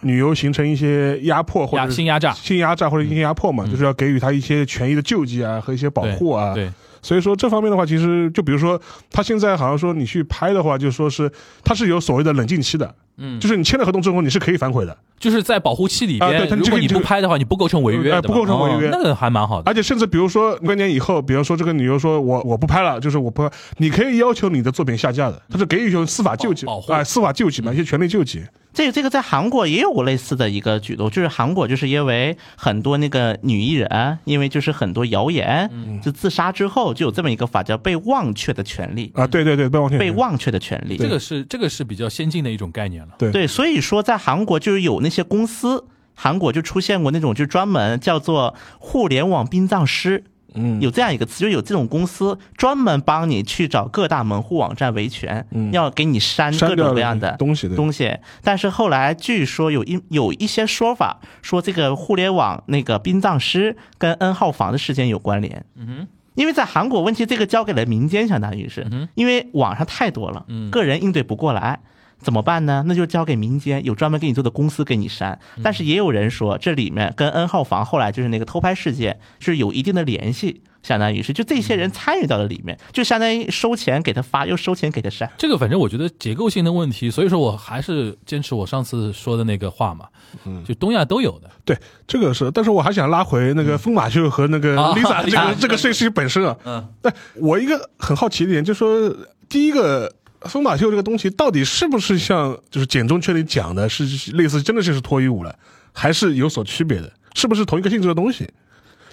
[0.00, 2.32] 女优形成一些压迫或者性压榨。
[2.32, 3.70] 性压榨或者性压迫嘛，嗯。
[3.70, 6.52] 就是要给予他一些权益的救济啊和一些保护啊。
[6.54, 6.70] 对，
[7.02, 11.30] 所以说这方面的话，其实就比如说他现在好像说你去拍的话，就说是
[11.64, 18.88] 他是有所谓的冷静期的，嗯，就是你签了合同之后你是可以反悔的，就是在保护期里啊对边，如果你不拍的话，你不构成违约不构成违约。
[18.88, 19.68] 哦那个还蛮好的。
[19.68, 26.92] 而且甚至比如说关年以后，比如说这个女优说我我不拍了，就是我不，你可以要求你的作品下架的，他是给予一种司法救济保保护。
[26.92, 28.42] 啊、司法救济嘛，一些权利救济。
[28.72, 35.70] 这个这个在韩国也有过类似的一个举动，就是韩国就是因为很多那个女艺人，因为就是很多谣言，
[36.02, 40.96] 就自杀之后就有这么一个法叫被忘却的权利，啊，对对对，被忘却被忘却的权利。
[40.96, 43.14] 这个是这个是比较先进的一种概念了。
[43.18, 50.24] 对对，所以说在韩国就是有那些公司，韩国就出现过那种就专门叫做互联网殡葬师。
[50.54, 58.16] 嗯有这样一个词，就有这种公司专门帮你去找各大门户网站维权，要给你删各种各样的东西的东西。
[58.42, 65.64] 但是后来据说有一有一些说法说这个互联网那个殡葬师跟 N 号房的事件有关联。
[65.76, 66.08] 嗯哼。
[66.34, 71.78] 因为在韩国，问题这个交给了民间，相当于是，因为网上太多了，个人应对不过来，
[72.22, 72.84] 怎么办呢？
[72.86, 75.38] 那就交给民间，有专门给你做的公司给你删。
[75.62, 85.30] 但是也有人说，这里面跟 N 号房后来就是那个偷拍事件是有一定的联系，相当于是就这些人参与到了里面，就相当于收钱给他发，又收钱给他删。
[85.36, 90.06] 这个反正我觉得结构性的问题，所以说我还是坚持我上次说的那个话嘛，
[90.44, 91.50] 嗯就东亚都有的。
[91.64, 96.56] 对，这个是，但是我还想拉回那个疯马秀和那个啊 Lisa 这 啊个这个事情本身啊。
[96.64, 99.16] 嗯，但我一个很好奇的点就是说，
[99.48, 100.12] 第一个。
[100.46, 105.54] 疯马秀这个东西到底是不是像就是简中圈里讲的，是是类似真的就是脱衣舞了，
[105.92, 107.12] 还是有所区别的？
[107.34, 108.48] 是不是同一个性质的东西？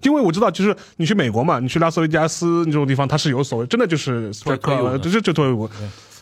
[0.04, 5.70] 因为我知道，就是你去美国嘛，你去拉斯维加斯那种地方，它是有所谓真的就是脱脱衣舞的这这这脱衣舞，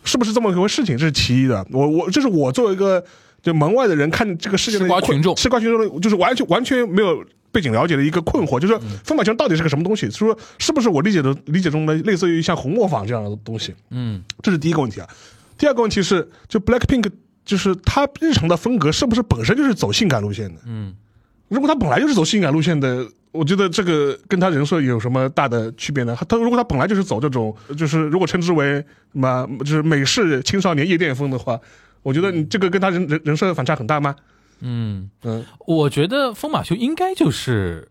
[0.03, 0.97] 是不是这么一回事情？
[0.97, 1.65] 这是其一的。
[1.71, 3.03] 我我这是我作为一个
[3.43, 10.09] 就门外的人看这个世界的吃瓜群众吃瓜群众的，就是完全完全没有背景了解的一个困惑，就是说疯马秀到底是个什么东西？
[10.09, 13.73] 是说是不是我理解的理解中的类似于像红磨坊这样的东西？
[13.89, 15.07] 嗯，这是第一个问题啊。
[15.57, 17.09] 第二个问题是，就 Blackpink
[17.43, 20.61] 就是他日常的风格是不是本身就是走性感路线的？
[20.65, 20.93] 嗯，
[21.47, 26.15] 如果他本来就是走性感路线的，我觉得这个跟他人设有什么大的区别呢？
[26.19, 31.59] 他他如果他本来就是走这种，就是如果称之为什么，就是美式青少年夜店风的话，
[32.03, 34.15] 我觉得你这个跟他人人人设反差很大吗？
[34.59, 37.89] 嗯，嗯，我觉得疯马秀应该就是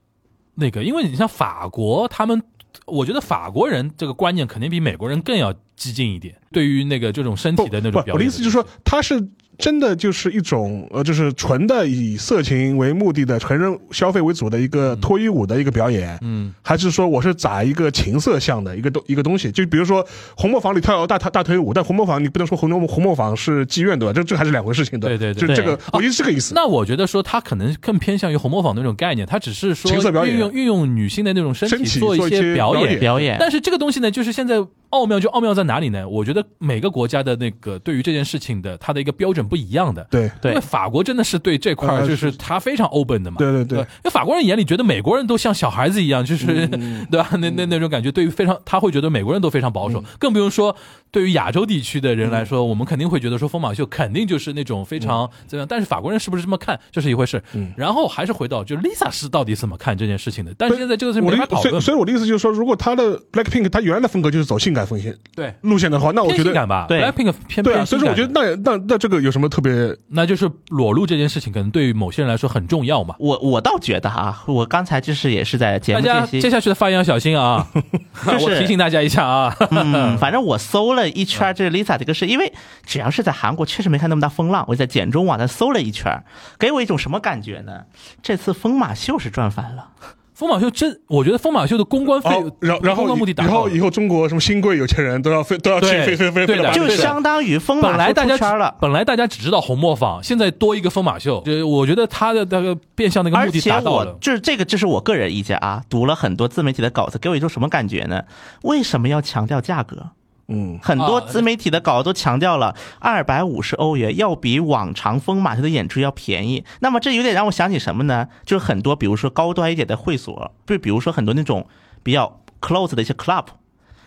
[0.55, 2.42] 那个，因为你像法国，他们，
[2.87, 8.14] 我觉得法国人这个观念肯定比美国人更要激进一点，对于那个这种身体的那种，表演。
[8.14, 19.51] 我的意思就是说，他是真的就是一种呃，就是纯的以色情为目的的成人消费为主的一个脱衣舞的一个表演，嗯，还是说我是砸一个情色向的一个东一个东西？
[19.51, 24.12] 就比如说红磨坊里跳大大大腿舞，但红磨坊你不能说红磨红磨坊是妓院对吧？
[24.12, 25.09] 这这还是两回事情的。
[25.09, 26.55] 对对对就这个我觉得是这个意思。
[26.55, 34.57] 那我觉得说他可能更偏向于红磨坊那种概念，他只是说情色表演运用运用女性的那种身身体做做一些表演表演但是这个东西呢，就是现在
[34.96, 36.09] 奥妙就奥妙在哪里呢？
[36.09, 40.06] 我觉得每个国家的那个对于这件事情的它的一个标准不一样的。
[40.11, 43.37] 对对因为法国真的是对这块儿呃就是他非常 open 的嘛。
[43.38, 47.28] 对对对因为法国人眼里觉得美国人都像小孩子一样，就是、嗯 对吧？
[47.38, 50.74] 那那那种感觉，对于非常他会觉得美国人都非常保嗯守，更不用说
[51.16, 55.66] 对于亚洲地区的人来说，我们肯定会觉得说疯马秀肯定就是那种非常怎么样。
[55.66, 57.42] 但是法国人是不是这么看，这是一回事。
[57.55, 60.55] 嗯然后还是回到就 Lisa 是到底怎么看这件事情的？
[60.59, 61.70] 但是现在这个是没法讨论。
[61.70, 69.96] 所以所以我的意思就是说，如果他的 Blackpink 他原来的风格就是走性感风线对，路线的话，那我觉得性感吧对，Blackpink 偏对啊，偏所以说我觉得那那那这个有什么特别？
[70.09, 73.14] 那就是裸露这件事情，可能对于某些人来说很重要嘛。
[73.18, 77.66] 我我倒觉得啊，我刚才就是也是在节大家接下去的发言要小心啊！
[78.26, 79.57] 就是 我提醒大家一下啊。
[79.70, 82.53] 嗯， 反正我搜了一圈这 Lisa 这个事，因为
[82.85, 84.64] 只要是在韩国，确实没看那么大风浪。
[84.69, 86.25] 我在简中网上搜了一圈，
[86.59, 87.83] 给我一种什么感觉呢？
[88.23, 89.90] 这次疯马秀是赚翻了。
[90.35, 98.77] 疯马秀真，我觉得疯马秀的公关费哦，，然后然后公关目的达到了以后以后中国什么新贵有钱人都要飞都要去飞飞飞飞对的了，就相当于疯马秀本来大家出圈了。
[98.79, 104.12] 本来大家只知道红磨坊，现在多一个疯马秀，就我觉得他的那个变相的一个目的达到了。
[104.12, 105.83] 我就是这个，这是我个人意见啊。
[105.88, 108.23] 读了很多自媒体的稿子，给我一种什么感觉呢？
[108.61, 110.11] 为什么要强调价格？
[110.48, 116.64] 嗯，很多啊自媒体的稿都强调了二百五十欧元要比往常疯马秀的演出要便宜。
[116.80, 118.28] 那么这有点让我想起什么呢？
[118.44, 121.66] 就是很多比如说高端一点的会所，就比如说很多那种
[122.02, 123.46] 比较 close 的一些 club，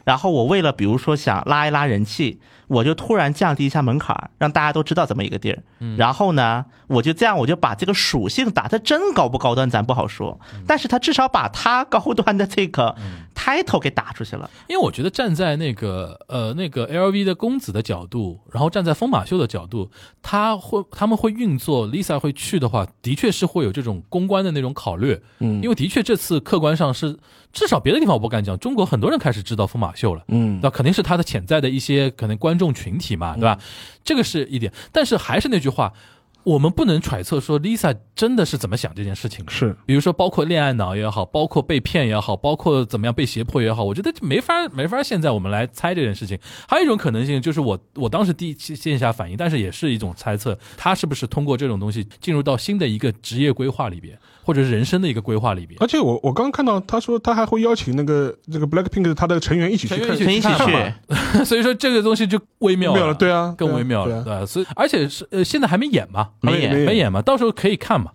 [0.06, 5.62] 然后我为了比如说想拉一拉人气，我就突然降低一下门槛儿，让大家都知道这么一个地儿。
[5.97, 12.95] 然后呢，我就这样我就把这个属性打，它真高不高端咱不好说，但是他至少把他高端的这个
[13.36, 14.49] title 给打出去了。
[14.67, 19.91] 因为我觉得站在那个呃那个 LV 的公子的角度，然后站在疯马秀的角度，
[20.23, 25.19] 他会他们会运作 Lisa 会去的话，的确是会有这种公关的那种考虑。
[25.38, 27.15] 嗯，因为的确这次客观上是
[27.54, 30.23] 至少别的地方我不敢讲，中国很多人开始知道疯马秀了。
[30.30, 33.60] 嗯，那肯定是他的潜在的一些可能观众群体嘛，对吧？
[34.04, 35.93] 这个是一点，但是还是那句话。
[36.50, 46.40] 我们不能揣测说 Lisa 真的是怎么想这件事情的，是比如说包括恋爱脑也好，包括被骗也好，包括怎么样被胁迫也好，我觉得没法没法现在我们来猜这件事情。
[46.68, 54.18] 还有一种可能性就是我我当时第一期线下反应，但是也是一种猜测，他是不是通过这种东西进入到新的一个职业规划里边，
[54.50, 55.78] 或者是人生的一个规划里边。
[55.80, 64.46] 而且我我刚刚看到他说他还会邀请那个这个 Blackpink 他的成员一起去看，成员一起去， 所以说这个东西就微妙妙了对啊更微妙了，对对吧？
[64.48, 68.10] 所以而且是呃现在还没演嘛，没演没演嘛，到时候可以看嘛。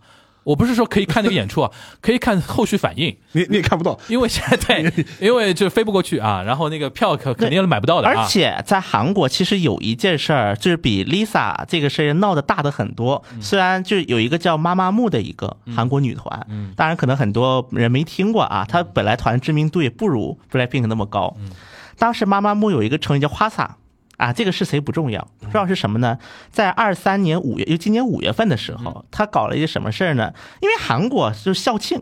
[0.45, 8.15] 我不是说可以看那个演出啊， 可以看后续反应，你你也看不到，因为现在 对，因为就飞不过去啊，然后那个票可肯定是买不到的啊。
[8.23, 13.23] 而且在韩国，其实有一件事儿，就是比 Lisa 这个事儿闹得大的很多。
[13.33, 21.35] 嗯虽然就有一个叫妈妈木的一个韩国女团，嗯当然可能很多人没听过啊，她本来团知名度也不如 Blackpink 那么高。
[21.39, 21.51] 嗯
[21.97, 23.77] 当时妈妈木有一个成员叫花洒。
[24.17, 26.19] 啊，这个是谁不重要，重要是什么呢？
[26.51, 30.33] 在二三年五月，就今年五月份的时嗯候，他搞了一个什么事儿呢？
[30.61, 32.01] 因为韩国就是校庆，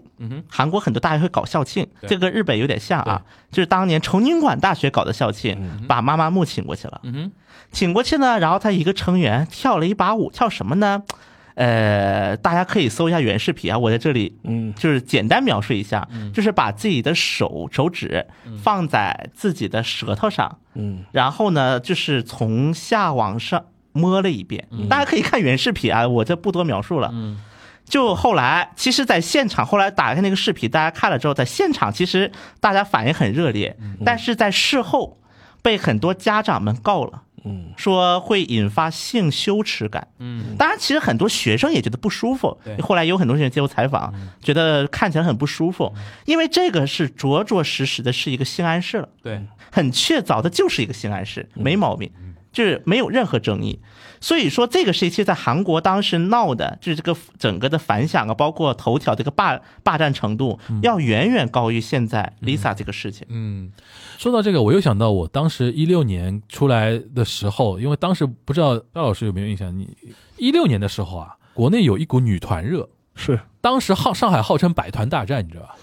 [0.49, 7.01] 韩国很多大学会搞校庆，这个日本有点像啊，就是当年崇宁馆大学搞的校庆，把妈妈木请过去了。
[7.05, 7.33] 嗯，
[7.71, 11.03] 请过去呢，然后他一个成员跳了一把舞，跳什么呢？
[11.55, 18.27] 呃，大家可以搜一下原视频啊，我在这里，嗯，就是简单描述一下，就是把自己的手手指
[18.63, 27.39] 放在自己的舌头上，嗯，然后呢，就是从下往上摸了一遍，大家可以看原视频啊，我这不多描述了，嗯，
[27.85, 35.19] 就后来，其实，在现场后来打开那个视频，大家看了之后，在现场其实大家反应很热烈，但是在事后
[35.61, 37.25] 被很多家长们告了。
[37.45, 40.07] 嗯，说会引发性羞耻感。
[40.19, 42.81] 嗯，当然，其实很多学生也觉得不舒服对。
[42.81, 45.93] 后来有很多人接受采访，觉得看起来很不舒服，
[46.25, 52.11] 因为这个是着着实实的是一个性暗示了，对，很确凿的就是一个性暗示，没毛病，
[52.53, 53.81] 就是没有任何争议。
[54.21, 63.27] 所以说，这个时期在韩国当时闹的，就是这个整个的反响啊，包括头条这个霸霸占程度，要远远高于现在 Lisa 这个事情。
[63.29, 63.73] 嗯，
[64.19, 69.89] 说到这个，我又想到我当时一六年出来的时候，因为当时不知道赵老师有没有印象，你
[70.37, 73.41] 一六年的时候啊，国内有一股女团热，是。
[73.61, 75.77] 当时号上海号称百团大战，你知道吧？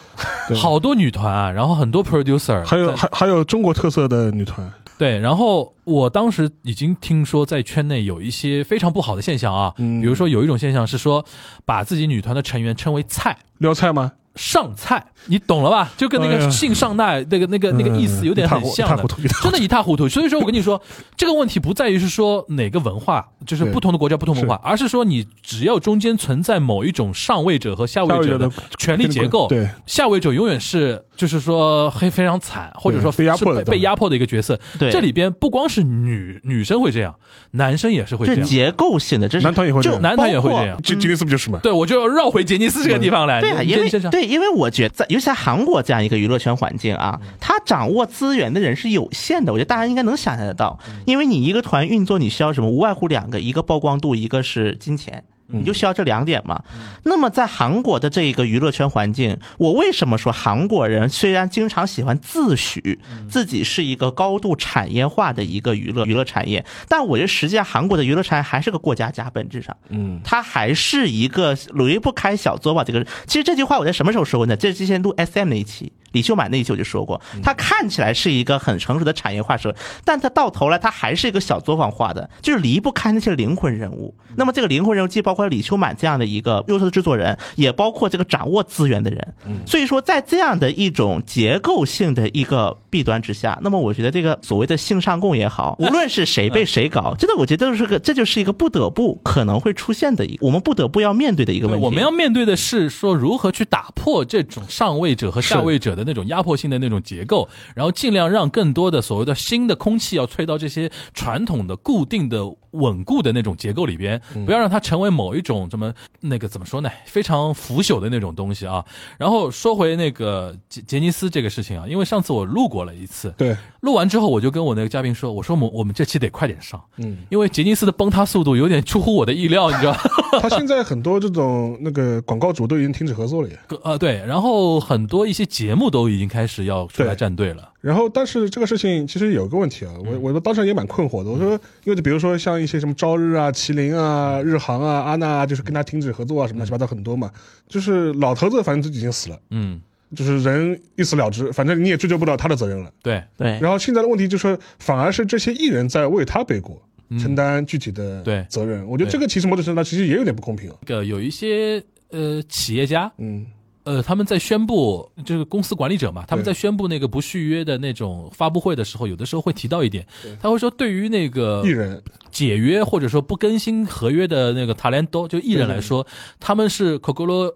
[0.48, 0.58] 对。
[0.58, 11.26] 好多女团啊，然后很多 producer，还有还还有中国特色的女团，对，然后我当时已经听说在圈内有一些非常不好的现象啊，嗯比如说有一种现象是说
[11.64, 13.38] 把自己女团的成员称为菜。
[13.60, 14.12] 撩菜吗？
[14.36, 15.92] 上菜，你懂了吧？
[15.98, 19.04] 就跟那个性上奈那个那个那个意思有点很像的
[19.42, 20.08] 真的，一塌糊涂。
[20.08, 20.82] 所以说我跟你说，
[21.18, 34.60] 这个问题不在于是说哪个文化，就是不同的国家不同文化，而是说你只要中间存在某一种上位者和下位者的权力结构，对，下位者永远是就是说会非常惨，或者说被压迫的是被被压迫的一个角色。
[34.78, 37.16] 对这里边不光是女女生会这样，
[37.52, 38.42] 男生也是会这样。
[38.42, 41.60] 这结构性的，这是男团也会这样就男团也会这样杰杰尼斯不就是嘛？
[41.62, 43.42] 对，我就要绕回杰尼斯这个地方来。
[43.42, 52.70] 对啊，因为对，因为我觉得在尤其在韩国这样一个娱乐圈环境啊，他掌握资源的人是有限的，我觉得大家应该能想象得到，因为你一个团运作，你需要什么？
[52.70, 55.24] 无外乎两个，一个曝光度，一个是金钱。
[55.52, 56.62] 你就需要这两点嘛。
[57.04, 62.98] 那么在韩国的这一个娱乐圈环境，我为什么说韩国人虽然经常喜欢自诩
[63.30, 73.06] 自己是一个高度产业化的一个娱乐娱乐产业，但我觉得实际上韩国的娱乐产业还是个过家家，本质上，嗯，它还是一个离不开小作坊这个。
[73.26, 74.56] 其实这句话我在什么时候说过呢？
[74.56, 84.16] 这是之前录 S M 那一期，李秀满那一期我就说过，他看起来是一个很成熟的产业化社会，但他到头来他还是一个小作坊化的，就是离不开那些灵魂人物。
[84.36, 89.34] 那么这个灵魂人物既包括李秀满这样的一个优秀的制作人，也包括这个掌握资源的人。
[89.66, 101.86] 所以说，在这样的一种结构性的一个弊端之下，那么我觉得这个所谓的性上供也好，无论是谁被谁搞，真的我觉得是个这就是一个不得不可能会出现的一个我们不得不要面对的一个问题。
[101.86, 118.86] 我们要面对的是说如何去打破这种上位者和下位者的那种压迫性的那种结构，然后尽量让更多的所谓的新的空气要吹到这些传统的固定的稳固的那种结构里边，不要让它成为某一种什么那个怎么说呢，非常腐朽的那种东西啊。
[119.18, 129.96] 然后说回那个杰杰尼斯这个事情啊，因为上次我录过了一次，对，录完之后我就跟我那个嘉宾说，我说我们我们这期得快点上，嗯，因为杰尼斯的崩塌速度有点出乎我的意料，你知道。
[130.42, 133.60] 他现在很多这种那个广告主都已经停止合作了耶。
[133.84, 137.72] 呃，对，然后很多一些节目都已经开始要出来站队了。
[137.82, 141.30] 然后，但是这个事情其实有个问题啊，我我当时也蛮困惑的。
[141.30, 141.52] 我说，
[141.86, 147.32] 因为就比如说像一些什么朝日啊、麒麟啊、日航啊、阿娜啊，就是跟他停止合作啊，什么乱七八糟很多嘛。
[147.68, 149.80] 就是老头子反正就已经死了，嗯，
[150.14, 152.92] 就是人一死了之，反正你也追究不了他的责任了。
[153.02, 156.82] 对，对，然后现在的问题就是，反而是这些艺人在为他背锅，
[157.18, 158.46] 承担具体的对。
[158.50, 158.86] 责任。
[158.88, 160.72] 我觉得这个其实某种程度上其实也有点不公平。
[160.86, 163.46] 这个有一些呃企业家，嗯，
[163.84, 170.06] 呃，他们在宣布这个公司管理者嘛，他们在宣布那个不续约的那种发布会的时候，有的时候会提到一点，
[170.42, 172.02] 他会说对于那个艺人。
[172.32, 176.06] 解约或者说不更新合约的那个塔连多，就艺人来说，
[176.40, 177.56] 他们是 l o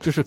[0.00, 0.22] 就是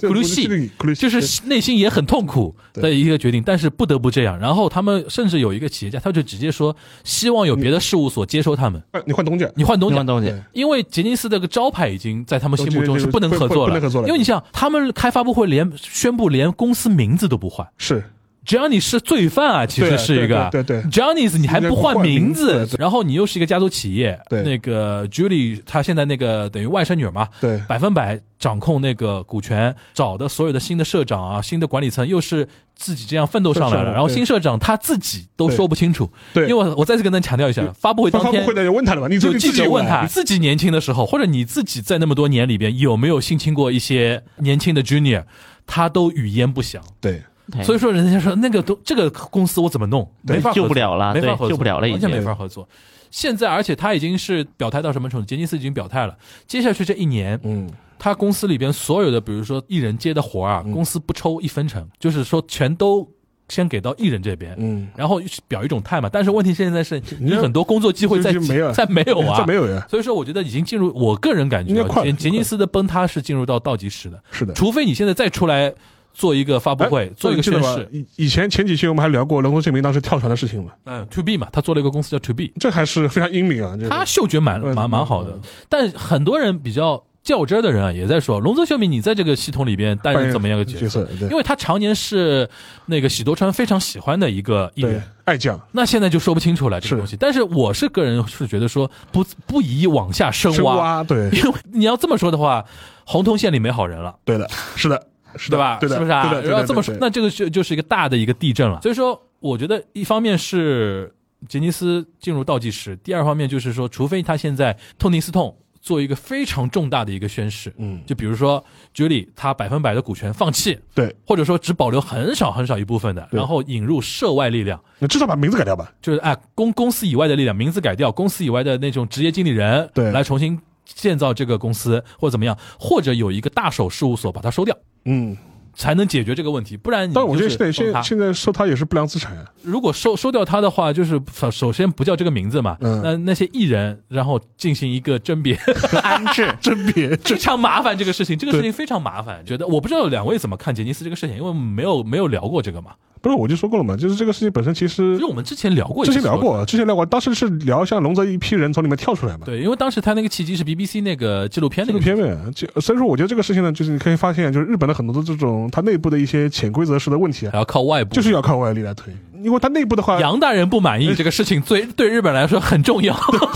[0.96, 4.40] 就是内心也很痛苦的一个决定，但是不得不这样。
[4.40, 6.74] 然后他们甚至有一个企业家，他就直接说，
[7.04, 9.96] 希望有别的事务所接收他们，哎你换东家，你换东家。
[9.96, 10.06] 换。
[10.06, 18.04] 东家，因为杰尼斯这个招牌已经在他们心目中是不能合作了，不能合作了因为你像，他们开发布会连宣布连公司名字都不换，是
[18.46, 20.48] 只要你是罪犯啊，其实是一个。
[20.52, 20.92] 对对对对。
[20.92, 24.44] Johnny's 你还不换名字然后你又是一个家族企业，对。
[24.44, 27.60] 那个 Julie 她现在那个等于外甥女儿嘛，对。
[27.68, 39.08] 百分百掌控那个股权，找的所有的新的社长啊，新的管理层又是自己这样奋斗上来了，然后新社长他自己都说不清楚，对因为我我再次跟大家强调一下，发布会当天发布会的人问他了嘛？
[39.08, 45.24] 你就记者问他，你你自己年轻的时候，或者你自己在那么多年里边有没有性侵过一些年轻的 junior，
[45.66, 46.84] 他都语焉不详。
[47.00, 47.24] 对对
[47.64, 50.10] 所以说，人家说那个都这个公司我怎么弄？
[50.22, 50.64] 没法合作。
[50.64, 52.02] 救不了了没法合作，救不了了已经。
[52.02, 52.68] 完全没法合作。
[53.12, 55.26] 现在，而且他已经是表态到什么程度？
[55.26, 56.18] 杰尼斯已经表态了，
[56.48, 63.08] 接下去这一年，嗯，他公司里边所有的，比如说艺人接的活儿啊，公司不抽一分成，就是说全都
[63.48, 66.10] 先给到艺人这边，嗯，然后表一种态嘛。
[66.12, 74.54] 但是问题现在是你你很多工作机会在没有在没有啊， 这没有呀，所以说，我觉得已经进入我个人感觉杰杰尼斯的崩塌是进入到倒计时的，是的。
[74.54, 75.74] 除非你现在再出来
[76.16, 77.88] 做一个发布会，哎做一个宣誓。
[77.92, 83.78] 以以前前几期我们还聊过龙头证明当时跳船的事情嘛，嗯，To B 嘛，他做了一个公司叫 To B，这还是非常英明啊。
[83.90, 85.38] 他嗅觉蛮嗯蛮蛮好的，
[85.68, 91.08] 但很多人比较较真儿的人啊，也在说龙泽秀明你在这个系统里边担任怎么样一个角色？
[91.30, 92.50] 因为他常年是
[92.86, 95.04] 那个喜多川非常喜欢的一个艺对人。
[95.26, 95.60] 爱将。
[95.72, 101.30] 那现在就说不清楚了这个东西，但是我是个人是觉得说不不宜往下深挖，对。
[101.34, 102.64] 因为你要这么说的话，
[103.06, 104.16] 红通县里没好人了。
[104.24, 105.08] 对的，是的，
[105.38, 105.80] 是的对吧？
[105.82, 106.30] 是不是啊？
[106.30, 108.82] 对的，对的然后这么说，那这个就就是一个大的一个地震了。
[108.82, 111.14] 所以说，我觉得一方面是
[111.48, 115.56] 杰尼斯进入倒计时，第二方面就是说，除非他现在痛定思痛。
[115.86, 118.66] 做一个非常重大的一个宣誓，嗯就比如说
[118.96, 125.94] Julie 他百分百的股权放弃，对，或者说只保留很少很少一部分的，然后引入涉外力量，你至少把名字改掉吧。
[126.02, 134.76] 就是哎公公司以外的力量，名字改掉，公司以外的那种职业经理人，对来重新建造这个公司或者怎么样，或者有一个大手事务所把它收掉，
[135.06, 135.36] 嗯，
[135.74, 139.46] 才能解决这个问题，不然你但我觉得现在现现在收他也是不良资产啊。
[139.64, 145.56] 如果收收掉他的话，就是首首先不叫这个名字嘛，嗯那那些艺人然后进行一个甄别，
[146.02, 146.54] 安置。
[146.62, 149.46] 甄别， 非常麻烦这个事情，这个事情非常麻烦。
[149.46, 152.92] 觉得我不知道两位怎么看杰尼斯这个事情，因为没有没有聊过这个嘛，
[153.26, 159.40] 不是我就说过了嘛，就是这个事情本身其实因为我们之前聊过，之前聊过，之前聊过，当时是聊像龙泽一批人从里面跳出来嘛。
[159.46, 169.12] 对，因为当时他那个契机是 BBC 那个纪录片纪那个录片面，就所以说我觉得这个事情呢，就是你可以发现，就是日本的很多的这种它内部的一些潜规则式的问题啊，还要靠外部，就是要靠外力来推，
[169.46, 173.16] 因为他内部的话，杨大人不满意这个事情，最对日本来说很重要，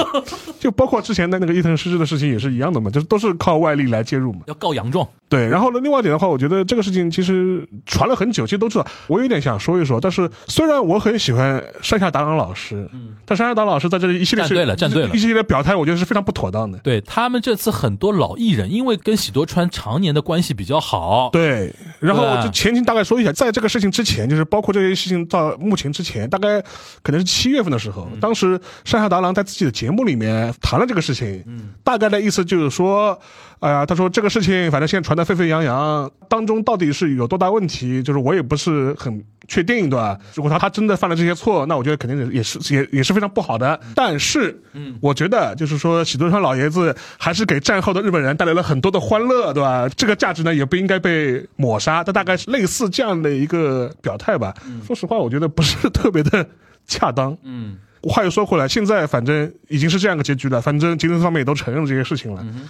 [0.59, 4.41] 就包括之前的那个伊藤失之的事情也是一样的嘛，就是都是靠外力来介入嘛。
[4.45, 5.07] 要告杨状。
[5.27, 8.87] 对，然后呢，另外一点的话，我觉得这个事情其实传了很久，其实都知道。
[9.05, 16.79] 我有点想说一说，但是虽然我很喜欢山下达郎老师，嗯，但山下达郎老师在这里一系列是站队了站队了一系列的表态，我觉得是非常不妥当的。
[16.79, 26.61] 对他们这次很多老艺人，因为跟喜多川常年的关系比较好，对，然后就前情大概说一下，在这个事情之前，就是包括这些事情到目前之前，大概
[27.01, 31.43] 可能是七月份的时候，当时山下达郎在自己的节目里面谈了这个事情，
[31.84, 33.17] 大概的意思就是说，
[33.59, 40.18] 哎呀，他说这个事情反正现在传得沸沸扬扬，当中到底是有多大问题，就是我也不是很确定，对吧？
[40.36, 43.78] 如果他他真的犯了这些错，那我觉得肯定也是也也是非常不好的。
[43.95, 49.89] 但是，嗯，我觉得就是说，喜多川老爷子还是给战后的日本人带来了很多的欢乐，对吧？
[49.97, 52.04] 这个价值呢，也不应该被抹杀。
[52.04, 54.54] 他大概是类似这样的一个表态吧。
[54.86, 56.47] 说实话，我觉得不是特别的
[56.86, 57.36] 恰当。
[57.43, 62.45] 嗯，话又说回来，现在反正已经是这样个结局了，反正精神方面也都承认这些事情了。
[62.45, 62.70] 呃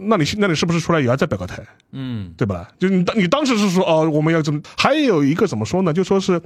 [0.00, 1.62] 那你那你是不是出来也要再表个态？
[1.92, 2.68] 嗯对吧？
[2.78, 4.60] 就你当你当时是说哦，我们要怎么？
[4.76, 5.92] 还有一个怎么说呢？
[5.92, 6.40] 就说是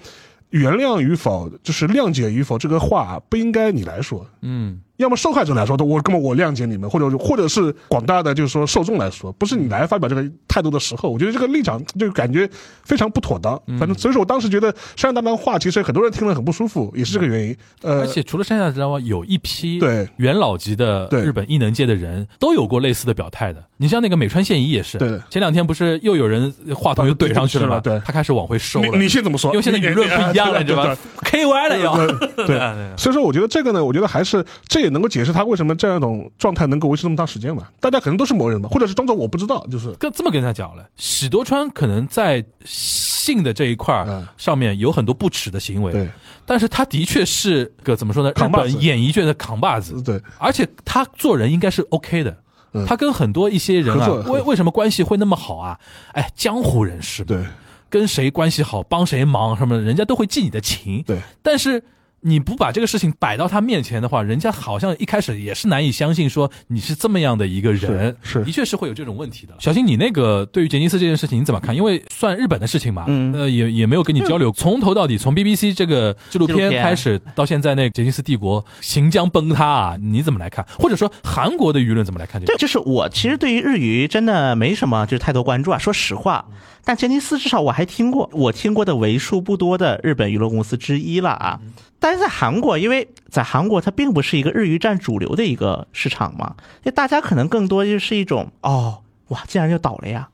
[0.50, 12.48] 原谅与否，就是谅解与否，这个话不应该你来说，嗯要么受害者来说，我根本我谅解你们，或者或者是广大的就是说受众来说，不是你来发表这个态度的时候，我觉得这个立场就感觉
[12.84, 13.60] 非常不妥当。
[13.78, 17.56] 反正所以说我当时觉得山下大当话，其实很多人听了很不舒服，也是这个原因。
[17.82, 19.00] 呃，而且除了山下知道吗？
[19.00, 23.62] 有一批对元老级的对日本艺能界的人都有过类似的表态的。
[23.78, 27.80] 你像那个美川宪一也是，对前两天不是又有人话筒又怼上去了吗？
[27.80, 28.98] 对他开始往回收了。
[28.98, 29.50] 你现在怎么说？
[29.52, 31.94] 因为现在舆论不一样了，对吧？K Y 了要。
[32.34, 32.58] 对 对，
[32.96, 37.68] 所以说我觉得这个呢，我觉得还是这也能够解释他为什么这样一种状态能够维持那么长时间嘛。
[37.80, 44.06] 大家可能都是某人吧，或者是装作我不知道，就是跟这么跟他讲了，喜多川可能在性的这一块
[44.38, 46.08] 上面有很多不耻的行为，对
[46.46, 48.30] 但是他的确是个怎么说呢？
[48.30, 52.30] 日扛把子本演艺圈的扛把子，对而且他做人应该是 OK 的。
[52.72, 55.80] 嗯他跟很多一些人啊为为什么关系会那么好啊？
[56.12, 57.42] 哎，江湖人士，对
[57.88, 61.02] 跟谁关系好，帮谁忙什么的，人家都会记你的情。
[61.04, 61.82] 对，但是
[62.22, 69.54] 你不把这个事情摆到他面前的话，人家好像一开始也是难以相信说你是这么样的一个人，的确是会有这种问题的。
[69.60, 71.74] 小新，你那个对于杰尼斯这件事情你怎么看？
[71.76, 80.66] 因为算日本的事情嘛，嗯呃，也也没有跟你交流，从头到底，从 BBC 这个纪录片片开始到现在那个杰尼斯帝国行将崩塌啊，你怎么来看？
[80.78, 82.52] 或者说韩国的舆论怎么来看这个？
[82.52, 86.44] 对，就是我其实对于日语真的没什么就是太多关注啊，说实话。
[86.84, 91.60] 但杰尼斯至少我还听过，我听过的为数不多的日本娱乐公司之一了啊。
[92.06, 96.54] 但是在韩国，因为在韩国它并不是一个日语占主流的一个市场嘛，
[96.84, 100.28] 那大家可能更多就是一种哦，哇，竟然就倒了呀。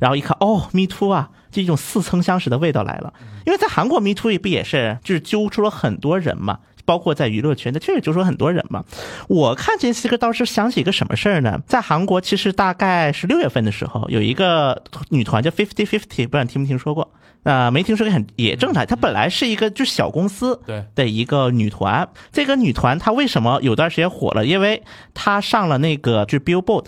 [0.00, 3.14] 然后一看，哦，Me Too 啊，这种似曾相识的味道来了。
[3.46, 8.84] 因为在韩国，Me Too 也不也是就是揪出了很多人嘛，包括在娱乐圈，那确实就说很多人嘛。
[9.28, 11.60] 我看这这个倒是想起一个什么事儿呢？
[11.66, 17.10] 在韩国，其实大概是六月份的时候，有一个女团叫 Fifty Fifty，不知道你听没听说过？
[17.44, 18.86] 啊、没听说也很也正常。
[18.86, 22.08] 她本来是一个就是小公司，对的一个女团。
[22.30, 24.46] 这个女团她为什么有段时间火了？
[24.46, 26.84] 因为她上了那个就是 Billboard，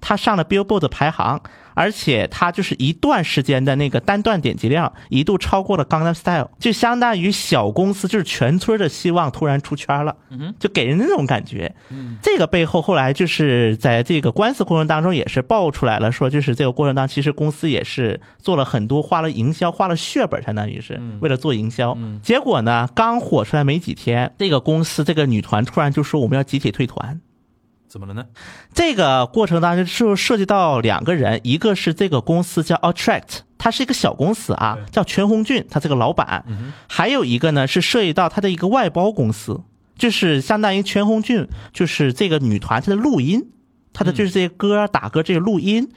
[0.00, 1.42] 她上了 Billboard 排行，
[1.74, 10.16] 而且它就是一段时间的那个单段点击量一度超过了 Gangnam Style，就相当于小公司就是全村的希望突然出圈了，
[10.58, 11.74] 就给人那种感觉。
[12.22, 21.96] 这个背后后来就是在这个官司过程当中也是爆出来了，说就是这个过程当中其实公司也是做了很多花了营销，花了血本，相当于是为了做营销。
[22.22, 27.20] 结果呢，刚火出来没几天，这个公司这个女团突然就说我们要集体退团。
[27.90, 28.24] 怎么了呢？
[28.72, 36.44] 这个过程当中就涉及到两个人，一个是这个公司叫 Attract，它是一个小公司啊，叫全红俊，他这个老板，
[36.88, 39.60] 还有一个呢是涉及到他的一个外包公司，
[39.98, 43.50] 就是相当于全红俊，就是这个女团她的录音。
[43.92, 45.90] 他的就是这些歌啊打歌这个录音，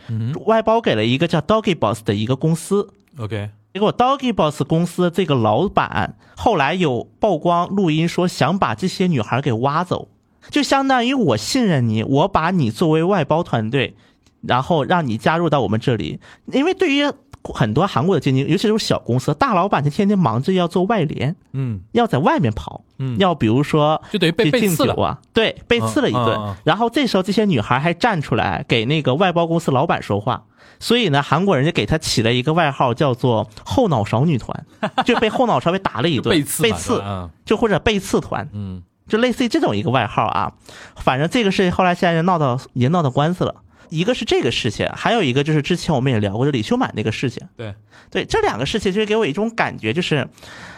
[0.48, 2.90] 外包给了一个叫 Doggy Boss 的一个公司
[3.20, 10.08] ，OK，结果 Doggy Boss 公司这个老板后来有曝光录音说想把这些女孩给挖走，
[10.50, 13.96] 就相当于我信任你，我把你作为外包团队，
[14.42, 16.20] 然后让你加入到我们这里。
[16.52, 17.04] 因为对于
[17.44, 23.18] 很多韩国的经纪，尤其是小公司，大老板他天天忙着要做外联，嗯，要在外面跑，嗯。
[23.18, 26.26] 要比如说就等于被去被刺了敬酒啊，对，被刺了一顿。
[26.26, 26.56] 嗯嗯嗯。
[26.64, 30.46] 然后这时候这些女孩还站出来给那个外包公司老板说话，
[30.80, 34.66] 所以呢，韩国人就给他起了一个外号，叫做“后脑勺女团”，
[35.06, 36.32] 就被后脑勺被打了一顿，
[36.62, 37.04] 被刺
[37.44, 40.54] 就或者被刺团，嗯，就类似于这种一个外号啊。
[40.96, 43.56] 反正这个事情后来现在闹到已经闹到官司了。
[43.90, 47.48] 一个是这个事情，还有一个就是之前我们也聊过的李秀满那个事情。
[47.56, 47.76] 对，
[48.10, 50.28] 对，这两个事情就给我一种感觉，就是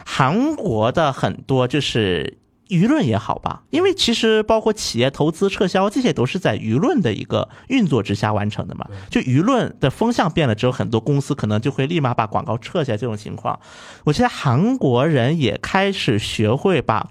[0.05, 8.85] 韩国的很多就是舆论也好吧，因为其实包括企业投资、撤销，这些都是在舆论的一个运作之下完成的嘛。
[9.09, 12.97] 就舆论的风向变了之后，很多公司可能就会立马把广告撤下。
[12.97, 13.57] 这种情况，
[14.03, 17.07] 我觉得韩国人也开始学会把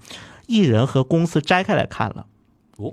[0.47, 2.25] 艺人和公司摘开来看了。
[2.77, 2.91] 哦，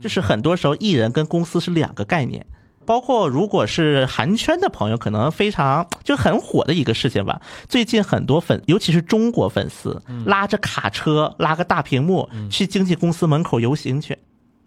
[0.00, 2.46] 就是很多时候艺人跟公司是两个概念。
[2.84, 7.40] 包括如果是韩圈的朋友，可能非常就很火的一个事情吧。
[7.68, 14.18] 最近很多粉，尤其是中国粉丝，拉着卡车，拉个大屏幕去经纪公司门口游行去。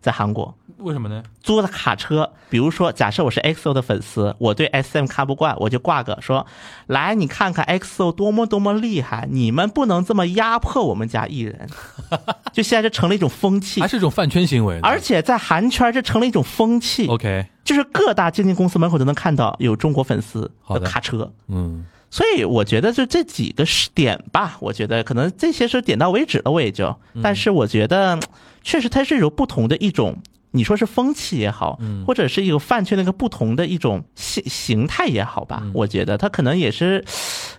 [0.05, 0.55] 在韩国。
[0.77, 1.23] 为什么呢？
[1.41, 6.45] 租的卡车，比如说，假设我是 XO 的粉丝，我对 SM 看不惯，我就挂个说，
[6.85, 11.67] 来，你看看 XO 多么多么厉害，你们不能这么压迫我们家艺人，
[12.53, 14.79] 就现在这成了一种风气还，是一种饭圈行为？
[14.83, 21.31] 而且在韩圈这成了一种风气，OK，就是各大经纪公司门口都能看到有中国粉丝的卡车。
[21.47, 21.83] 嗯，
[22.15, 26.85] 所以我觉得就这几个是点吧，我觉得可能这些是点到为止了，我也就。
[27.13, 27.21] 嗯。
[27.21, 28.17] 但是我觉得，
[28.63, 30.17] 确实它是有不同的一种，
[30.51, 32.05] 你说是风气也好，嗯。
[32.05, 35.47] 或者是一个饭圈的一个不同的一种形形态也好嗯。
[35.47, 37.03] 吧，我觉得它可能也是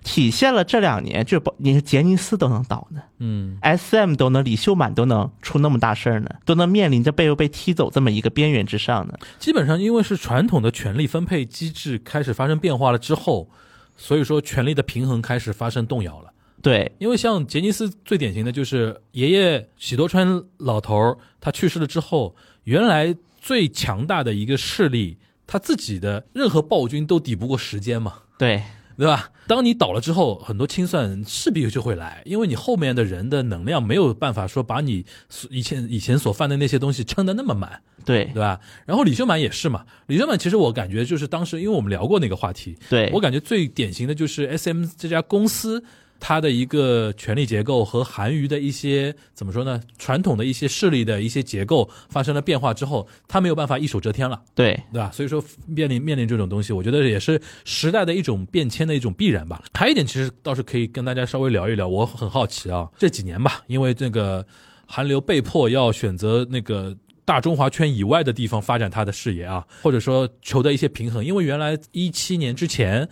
[0.03, 9.19] 体现了这两年，就包你看杰尼斯都能倒呢，嗯，S.M 都能，李秀满都能出那么大事儿呢，都能面临着被被踢走这么一个边缘之上呢。
[9.39, 13.51] 基本上因为是传统的权力分配机制开始发生变化了之后，
[13.97, 16.33] 所以说权力的平衡开始发生动摇了。
[16.63, 22.35] 对，因为像杰尼斯最典型的就是爷爷喜多川老头儿他去世了之后，
[22.65, 28.63] 原来最强大的一个势力，他自己的任何暴君都抵不过时间嘛，对，
[28.97, 29.31] 对吧？
[29.47, 35.05] 当你倒了之后，很多清算势必就会来，因为你后面的人的能量没有办法说把你
[35.51, 38.59] 以前以前所犯的那些东西撑得那么满，对，对吧？
[38.87, 45.85] 然后李秀满也是嘛，李秀满其实我感觉就是当时因为我们聊过那个话题，对，我感觉最典型的就是 S M 这家公司。
[46.19, 49.81] 它的一个权力结构和韩娱的一些怎么说呢？
[49.99, 55.11] 传统的一些势力的一些结构发生了变化之后，它没有办法一手遮天了，对，对吧？
[55.13, 59.63] 所以说面临面临这种东西，我觉得也是时代的一种变迁的一种必然吧。
[59.75, 64.47] 还有一点，其实倒是可以跟大家稍微聊一聊，我很好奇啊，这几年吧，因为这个
[64.87, 66.97] 韩流被迫要选择那个。
[67.27, 73.09] 大中华圈以外的地方发展他的事业啊，或者说求得一些平衡，因为原来一七年之前，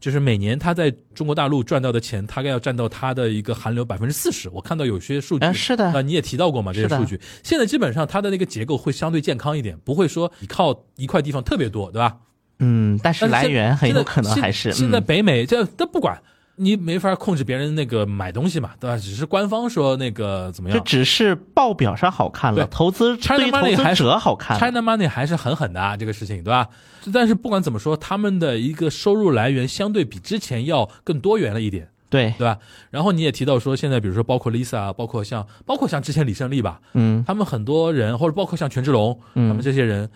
[0.00, 4.48] 就是每年他在中国大陆赚到的钱，大概要占到他的一个韩流百分之四十。
[4.50, 7.20] 我看到有些数据，啊是的啊，你也提到过嘛这些数据。
[7.42, 12.16] 现在基本上它的那个结构会相对健康一点，不会说依靠一块地方特别多，对吧？
[12.60, 16.20] 嗯，但是来源很有可能还是现在嗯北美这都不管，
[16.58, 18.96] 你没法控制别人那个买东西嘛，对吧？
[18.96, 24.58] 只是官方说那个怎么样这只是报表上好看了，对投资 China 对于 Money 投资还是者好看。
[24.58, 26.68] ，China Money 还是很狠的啊，这个事情，对吧？
[27.12, 31.88] 但是不管怎么说，他们的一个收入来源相对比之前要更多元了一点。
[32.10, 32.56] 对，对吧？
[32.90, 40.08] 然后你也提到说，现在比如说包括 Lisa，啊包括像包括像之前李胜利吧，嗯他们很多人，或者包括像权志龙，嗯他们这些人，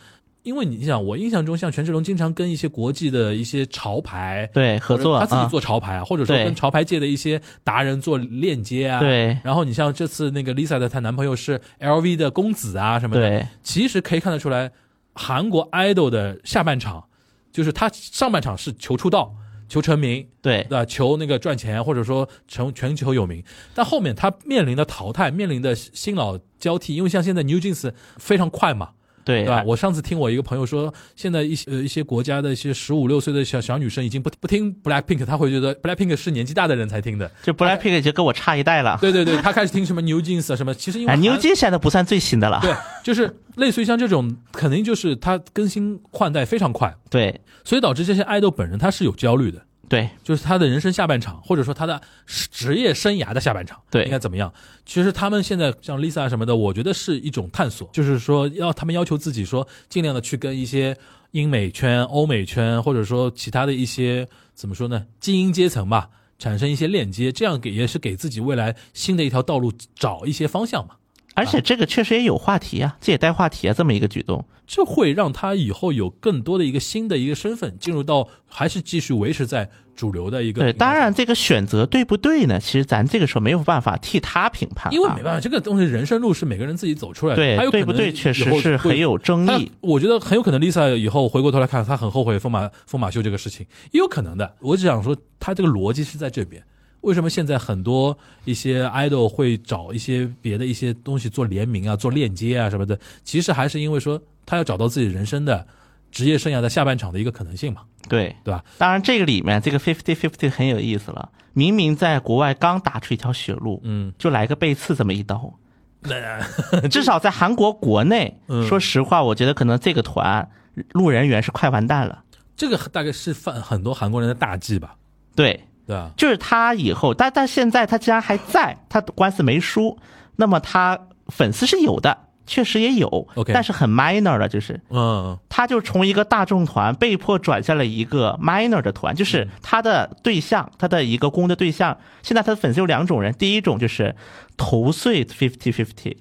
[0.42, 9.00] 因为你想，我印象中像权志龙经常跟一些国际的一些潮牌对，合作他自己做潮牌啊，或者说跟潮牌界的一些达人做链接啊。
[9.00, 14.70] 对然后你像这次那个 Lisa 的她男朋友是 LV 的公子啊什么的，对其实可以看得出来，
[15.14, 17.04] 韩国 idol 的下半场，
[17.52, 19.34] 就是他上半场是求出道、
[19.68, 20.84] 求成名，对对吧？
[20.84, 28.90] 求那个赚钱，或者说成全球有名，但后面他面临的淘汰，面临的新老交替，因为像现在 New Jeans 非常快嘛，
[29.24, 29.62] 对对吧？
[29.66, 37.30] 我上次听我一个朋友说，现在一些呃一些国家的一些十五六岁的小小女生已经不不听 Blackpink，他会觉得 Blackpink 是年纪大的人才听的。
[37.42, 38.98] 就 Blackpink 已经跟我差一代了。
[39.00, 42.60] 对对对，他开始听什么 New Jeans 啊什么，其实因为哎，牛韩津现在不算最新的了。
[42.62, 49.62] 对，就是类似于像这种，肯定就是它更新换代非常快，对所以导致这些爱豆本人他是有焦虑的。
[49.92, 54.50] 对就是他的人生下半场，或者说他的职业生涯的下半场，对应该怎么样？
[54.86, 60.96] 其实他们现在像 Lisa 什么的，我觉得是一种探索，就是说要他们要求自己说，尽量的去跟一些
[61.32, 70.94] 英美圈、欧美圈，或者说其他的一些怎么说呢，精英阶层吧，产生一些链接，这样给也是给自己未来新的一条道路找一些方向嘛。
[71.34, 74.44] 而且这个确实也有话题啊，这也带话题啊，这么一个举动。
[74.66, 80.62] 这会让他以后有更多的一个新的一个身份，进入到还是继续维持在主流的一个。
[80.62, 82.58] 对，当然这个选择对不对呢？
[82.58, 89.70] 其实咱这个时候没有办法替他评判啊，因为没办法，这个东西人生路是每个人自己走出来的，对还有对不对，确实是很有争议。
[89.80, 94.54] 我觉得很有可能 Lisa 以后回过头来看，她很后悔疯马疯马秀这个事情，也有可能的。
[94.60, 96.62] 我只想说，他这个逻辑是在这边。
[97.02, 102.98] 为什么现在很多一些 idol 会找一些别的一些东西做联名啊、做链接啊什么的？
[103.22, 105.66] 其实还是因为说他要找到自己人生的
[106.10, 108.64] 职业生涯的下半场的一个可能性嘛，对，对吧？
[108.78, 111.30] 当然这个里面这个 fifty fifty 很有意思了。
[111.54, 115.52] 明明在国外刚打出一条血路，嗯，就来个背刺这么一刀。
[116.00, 116.40] 那
[116.88, 120.48] 至少在韩国国内，嗯说实话，我觉得可能这个团
[120.92, 122.24] 路人缘是快完蛋了。
[122.56, 124.96] 这个大概是犯很多韩国人的大忌吧，
[125.34, 126.10] 对，对啊？
[126.16, 129.98] 就是他以后，但但现在他既然还在，他官司没输，
[130.36, 132.16] 那么他粉丝是有的，
[132.46, 141.96] 确实也有 OK 但是很 minor 的，就是嗯，他就从一个大众团被迫转向了一个 minor 的团，就是他的对象，他的一个攻的对象。
[142.22, 144.14] 现在他的粉丝有两种人，第一种就是
[144.56, 146.16] 投碎 fifty fifty，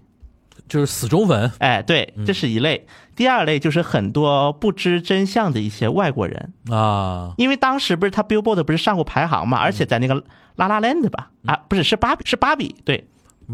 [0.67, 2.87] 就是死忠粉哎，对，这是一类。
[3.21, 10.23] 第二类就是很多不知真相的一些外国人，啊，因为当时不是他 Billboard 不是上过排行嘛，而且在那个
[10.55, 13.07] 拉拉 land 吧，啊，不是是芭比是芭比，对，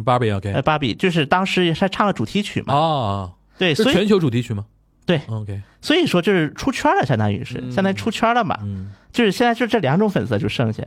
[0.05, 4.63] 芭比 OK 呃，芭比就是当时他唱了主题曲嘛，啊，对，所以是全球主题曲吗
[5.07, 10.83] 对，？OK，所以说就是出圈了，相当于是相当于出圈了嘛，嗯就是现在就这两种粉丝就剩下。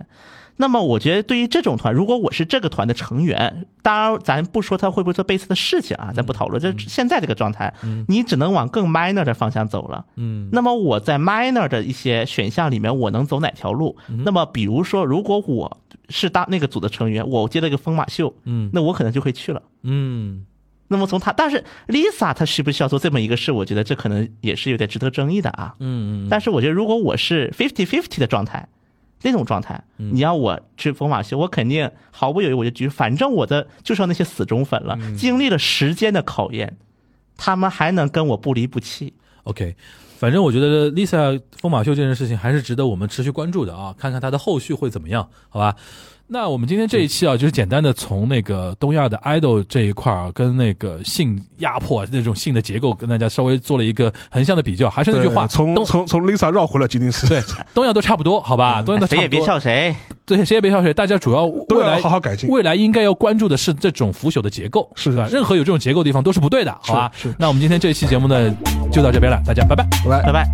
[0.57, 6.61] 那么我觉得对于这种团，如果我是这个团的成员，当然咱不说他会不会做贝斯的事情啊，咱不讨论。
[6.61, 7.73] 就现在这个状态，
[8.09, 10.05] 你只能往更 minor 的方向走了。
[10.17, 13.97] 嗯那么我在 minor 的一些选项里面，我能走哪条路？
[14.07, 15.79] 那么比如说，如果我
[16.11, 19.63] 是当那个组的成员，我接了一个疯马秀，嗯那我可能就会去了。
[19.83, 20.45] 嗯
[20.93, 23.53] 那么从他，但是 Lisa 她需不需要做这么一个事？
[23.53, 25.77] 我觉得这可能也是有点值得争议的啊。
[25.79, 28.69] 嗯嗯，但是我觉得，如果我是 fifty fifty 的状态，
[29.23, 36.77] 那种状态，嗯你要我去疯马秀，我肯定毫不犹豫我就举，反正我的就剩那些死忠粉了，嗯经历了时间的考验，
[37.37, 39.15] 他们还能跟我不离不弃。
[39.45, 39.77] OK，
[40.19, 45.77] 反正我觉得 Lisa 疯马秀这件事情还是值得我们持续关注的啊，看看它的后续会怎么样，好吧？
[46.33, 54.89] 那我们今天这一期啊，就是简单的从那个东亚的 idol 这一块儿，跟那个性压迫那种性的结构，跟大家稍微做了一个横向的比较。
[54.89, 57.27] 还是那句话，从从从 Lisa 绕回来，吉尼斯。
[57.27, 57.43] 对，
[57.75, 58.81] 东亚都差不多，好吧？
[58.81, 59.19] 东亚都差不多。
[59.19, 59.93] 谁也别笑谁。
[60.25, 60.95] 对，谁也别笑谁。
[60.95, 62.49] 大家主要未来好好改进。
[62.49, 65.29] 未来应该要关注的是这种腐朽的结构，是吧？
[65.33, 67.11] 任何有这种结构地方都是不对的，好吧？
[67.13, 67.35] 是。
[67.41, 68.55] 那我们今天这一期节目呢，
[68.93, 70.45] 就到这边了，大家拜拜，拜拜，拜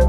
[0.00, 0.05] 拜。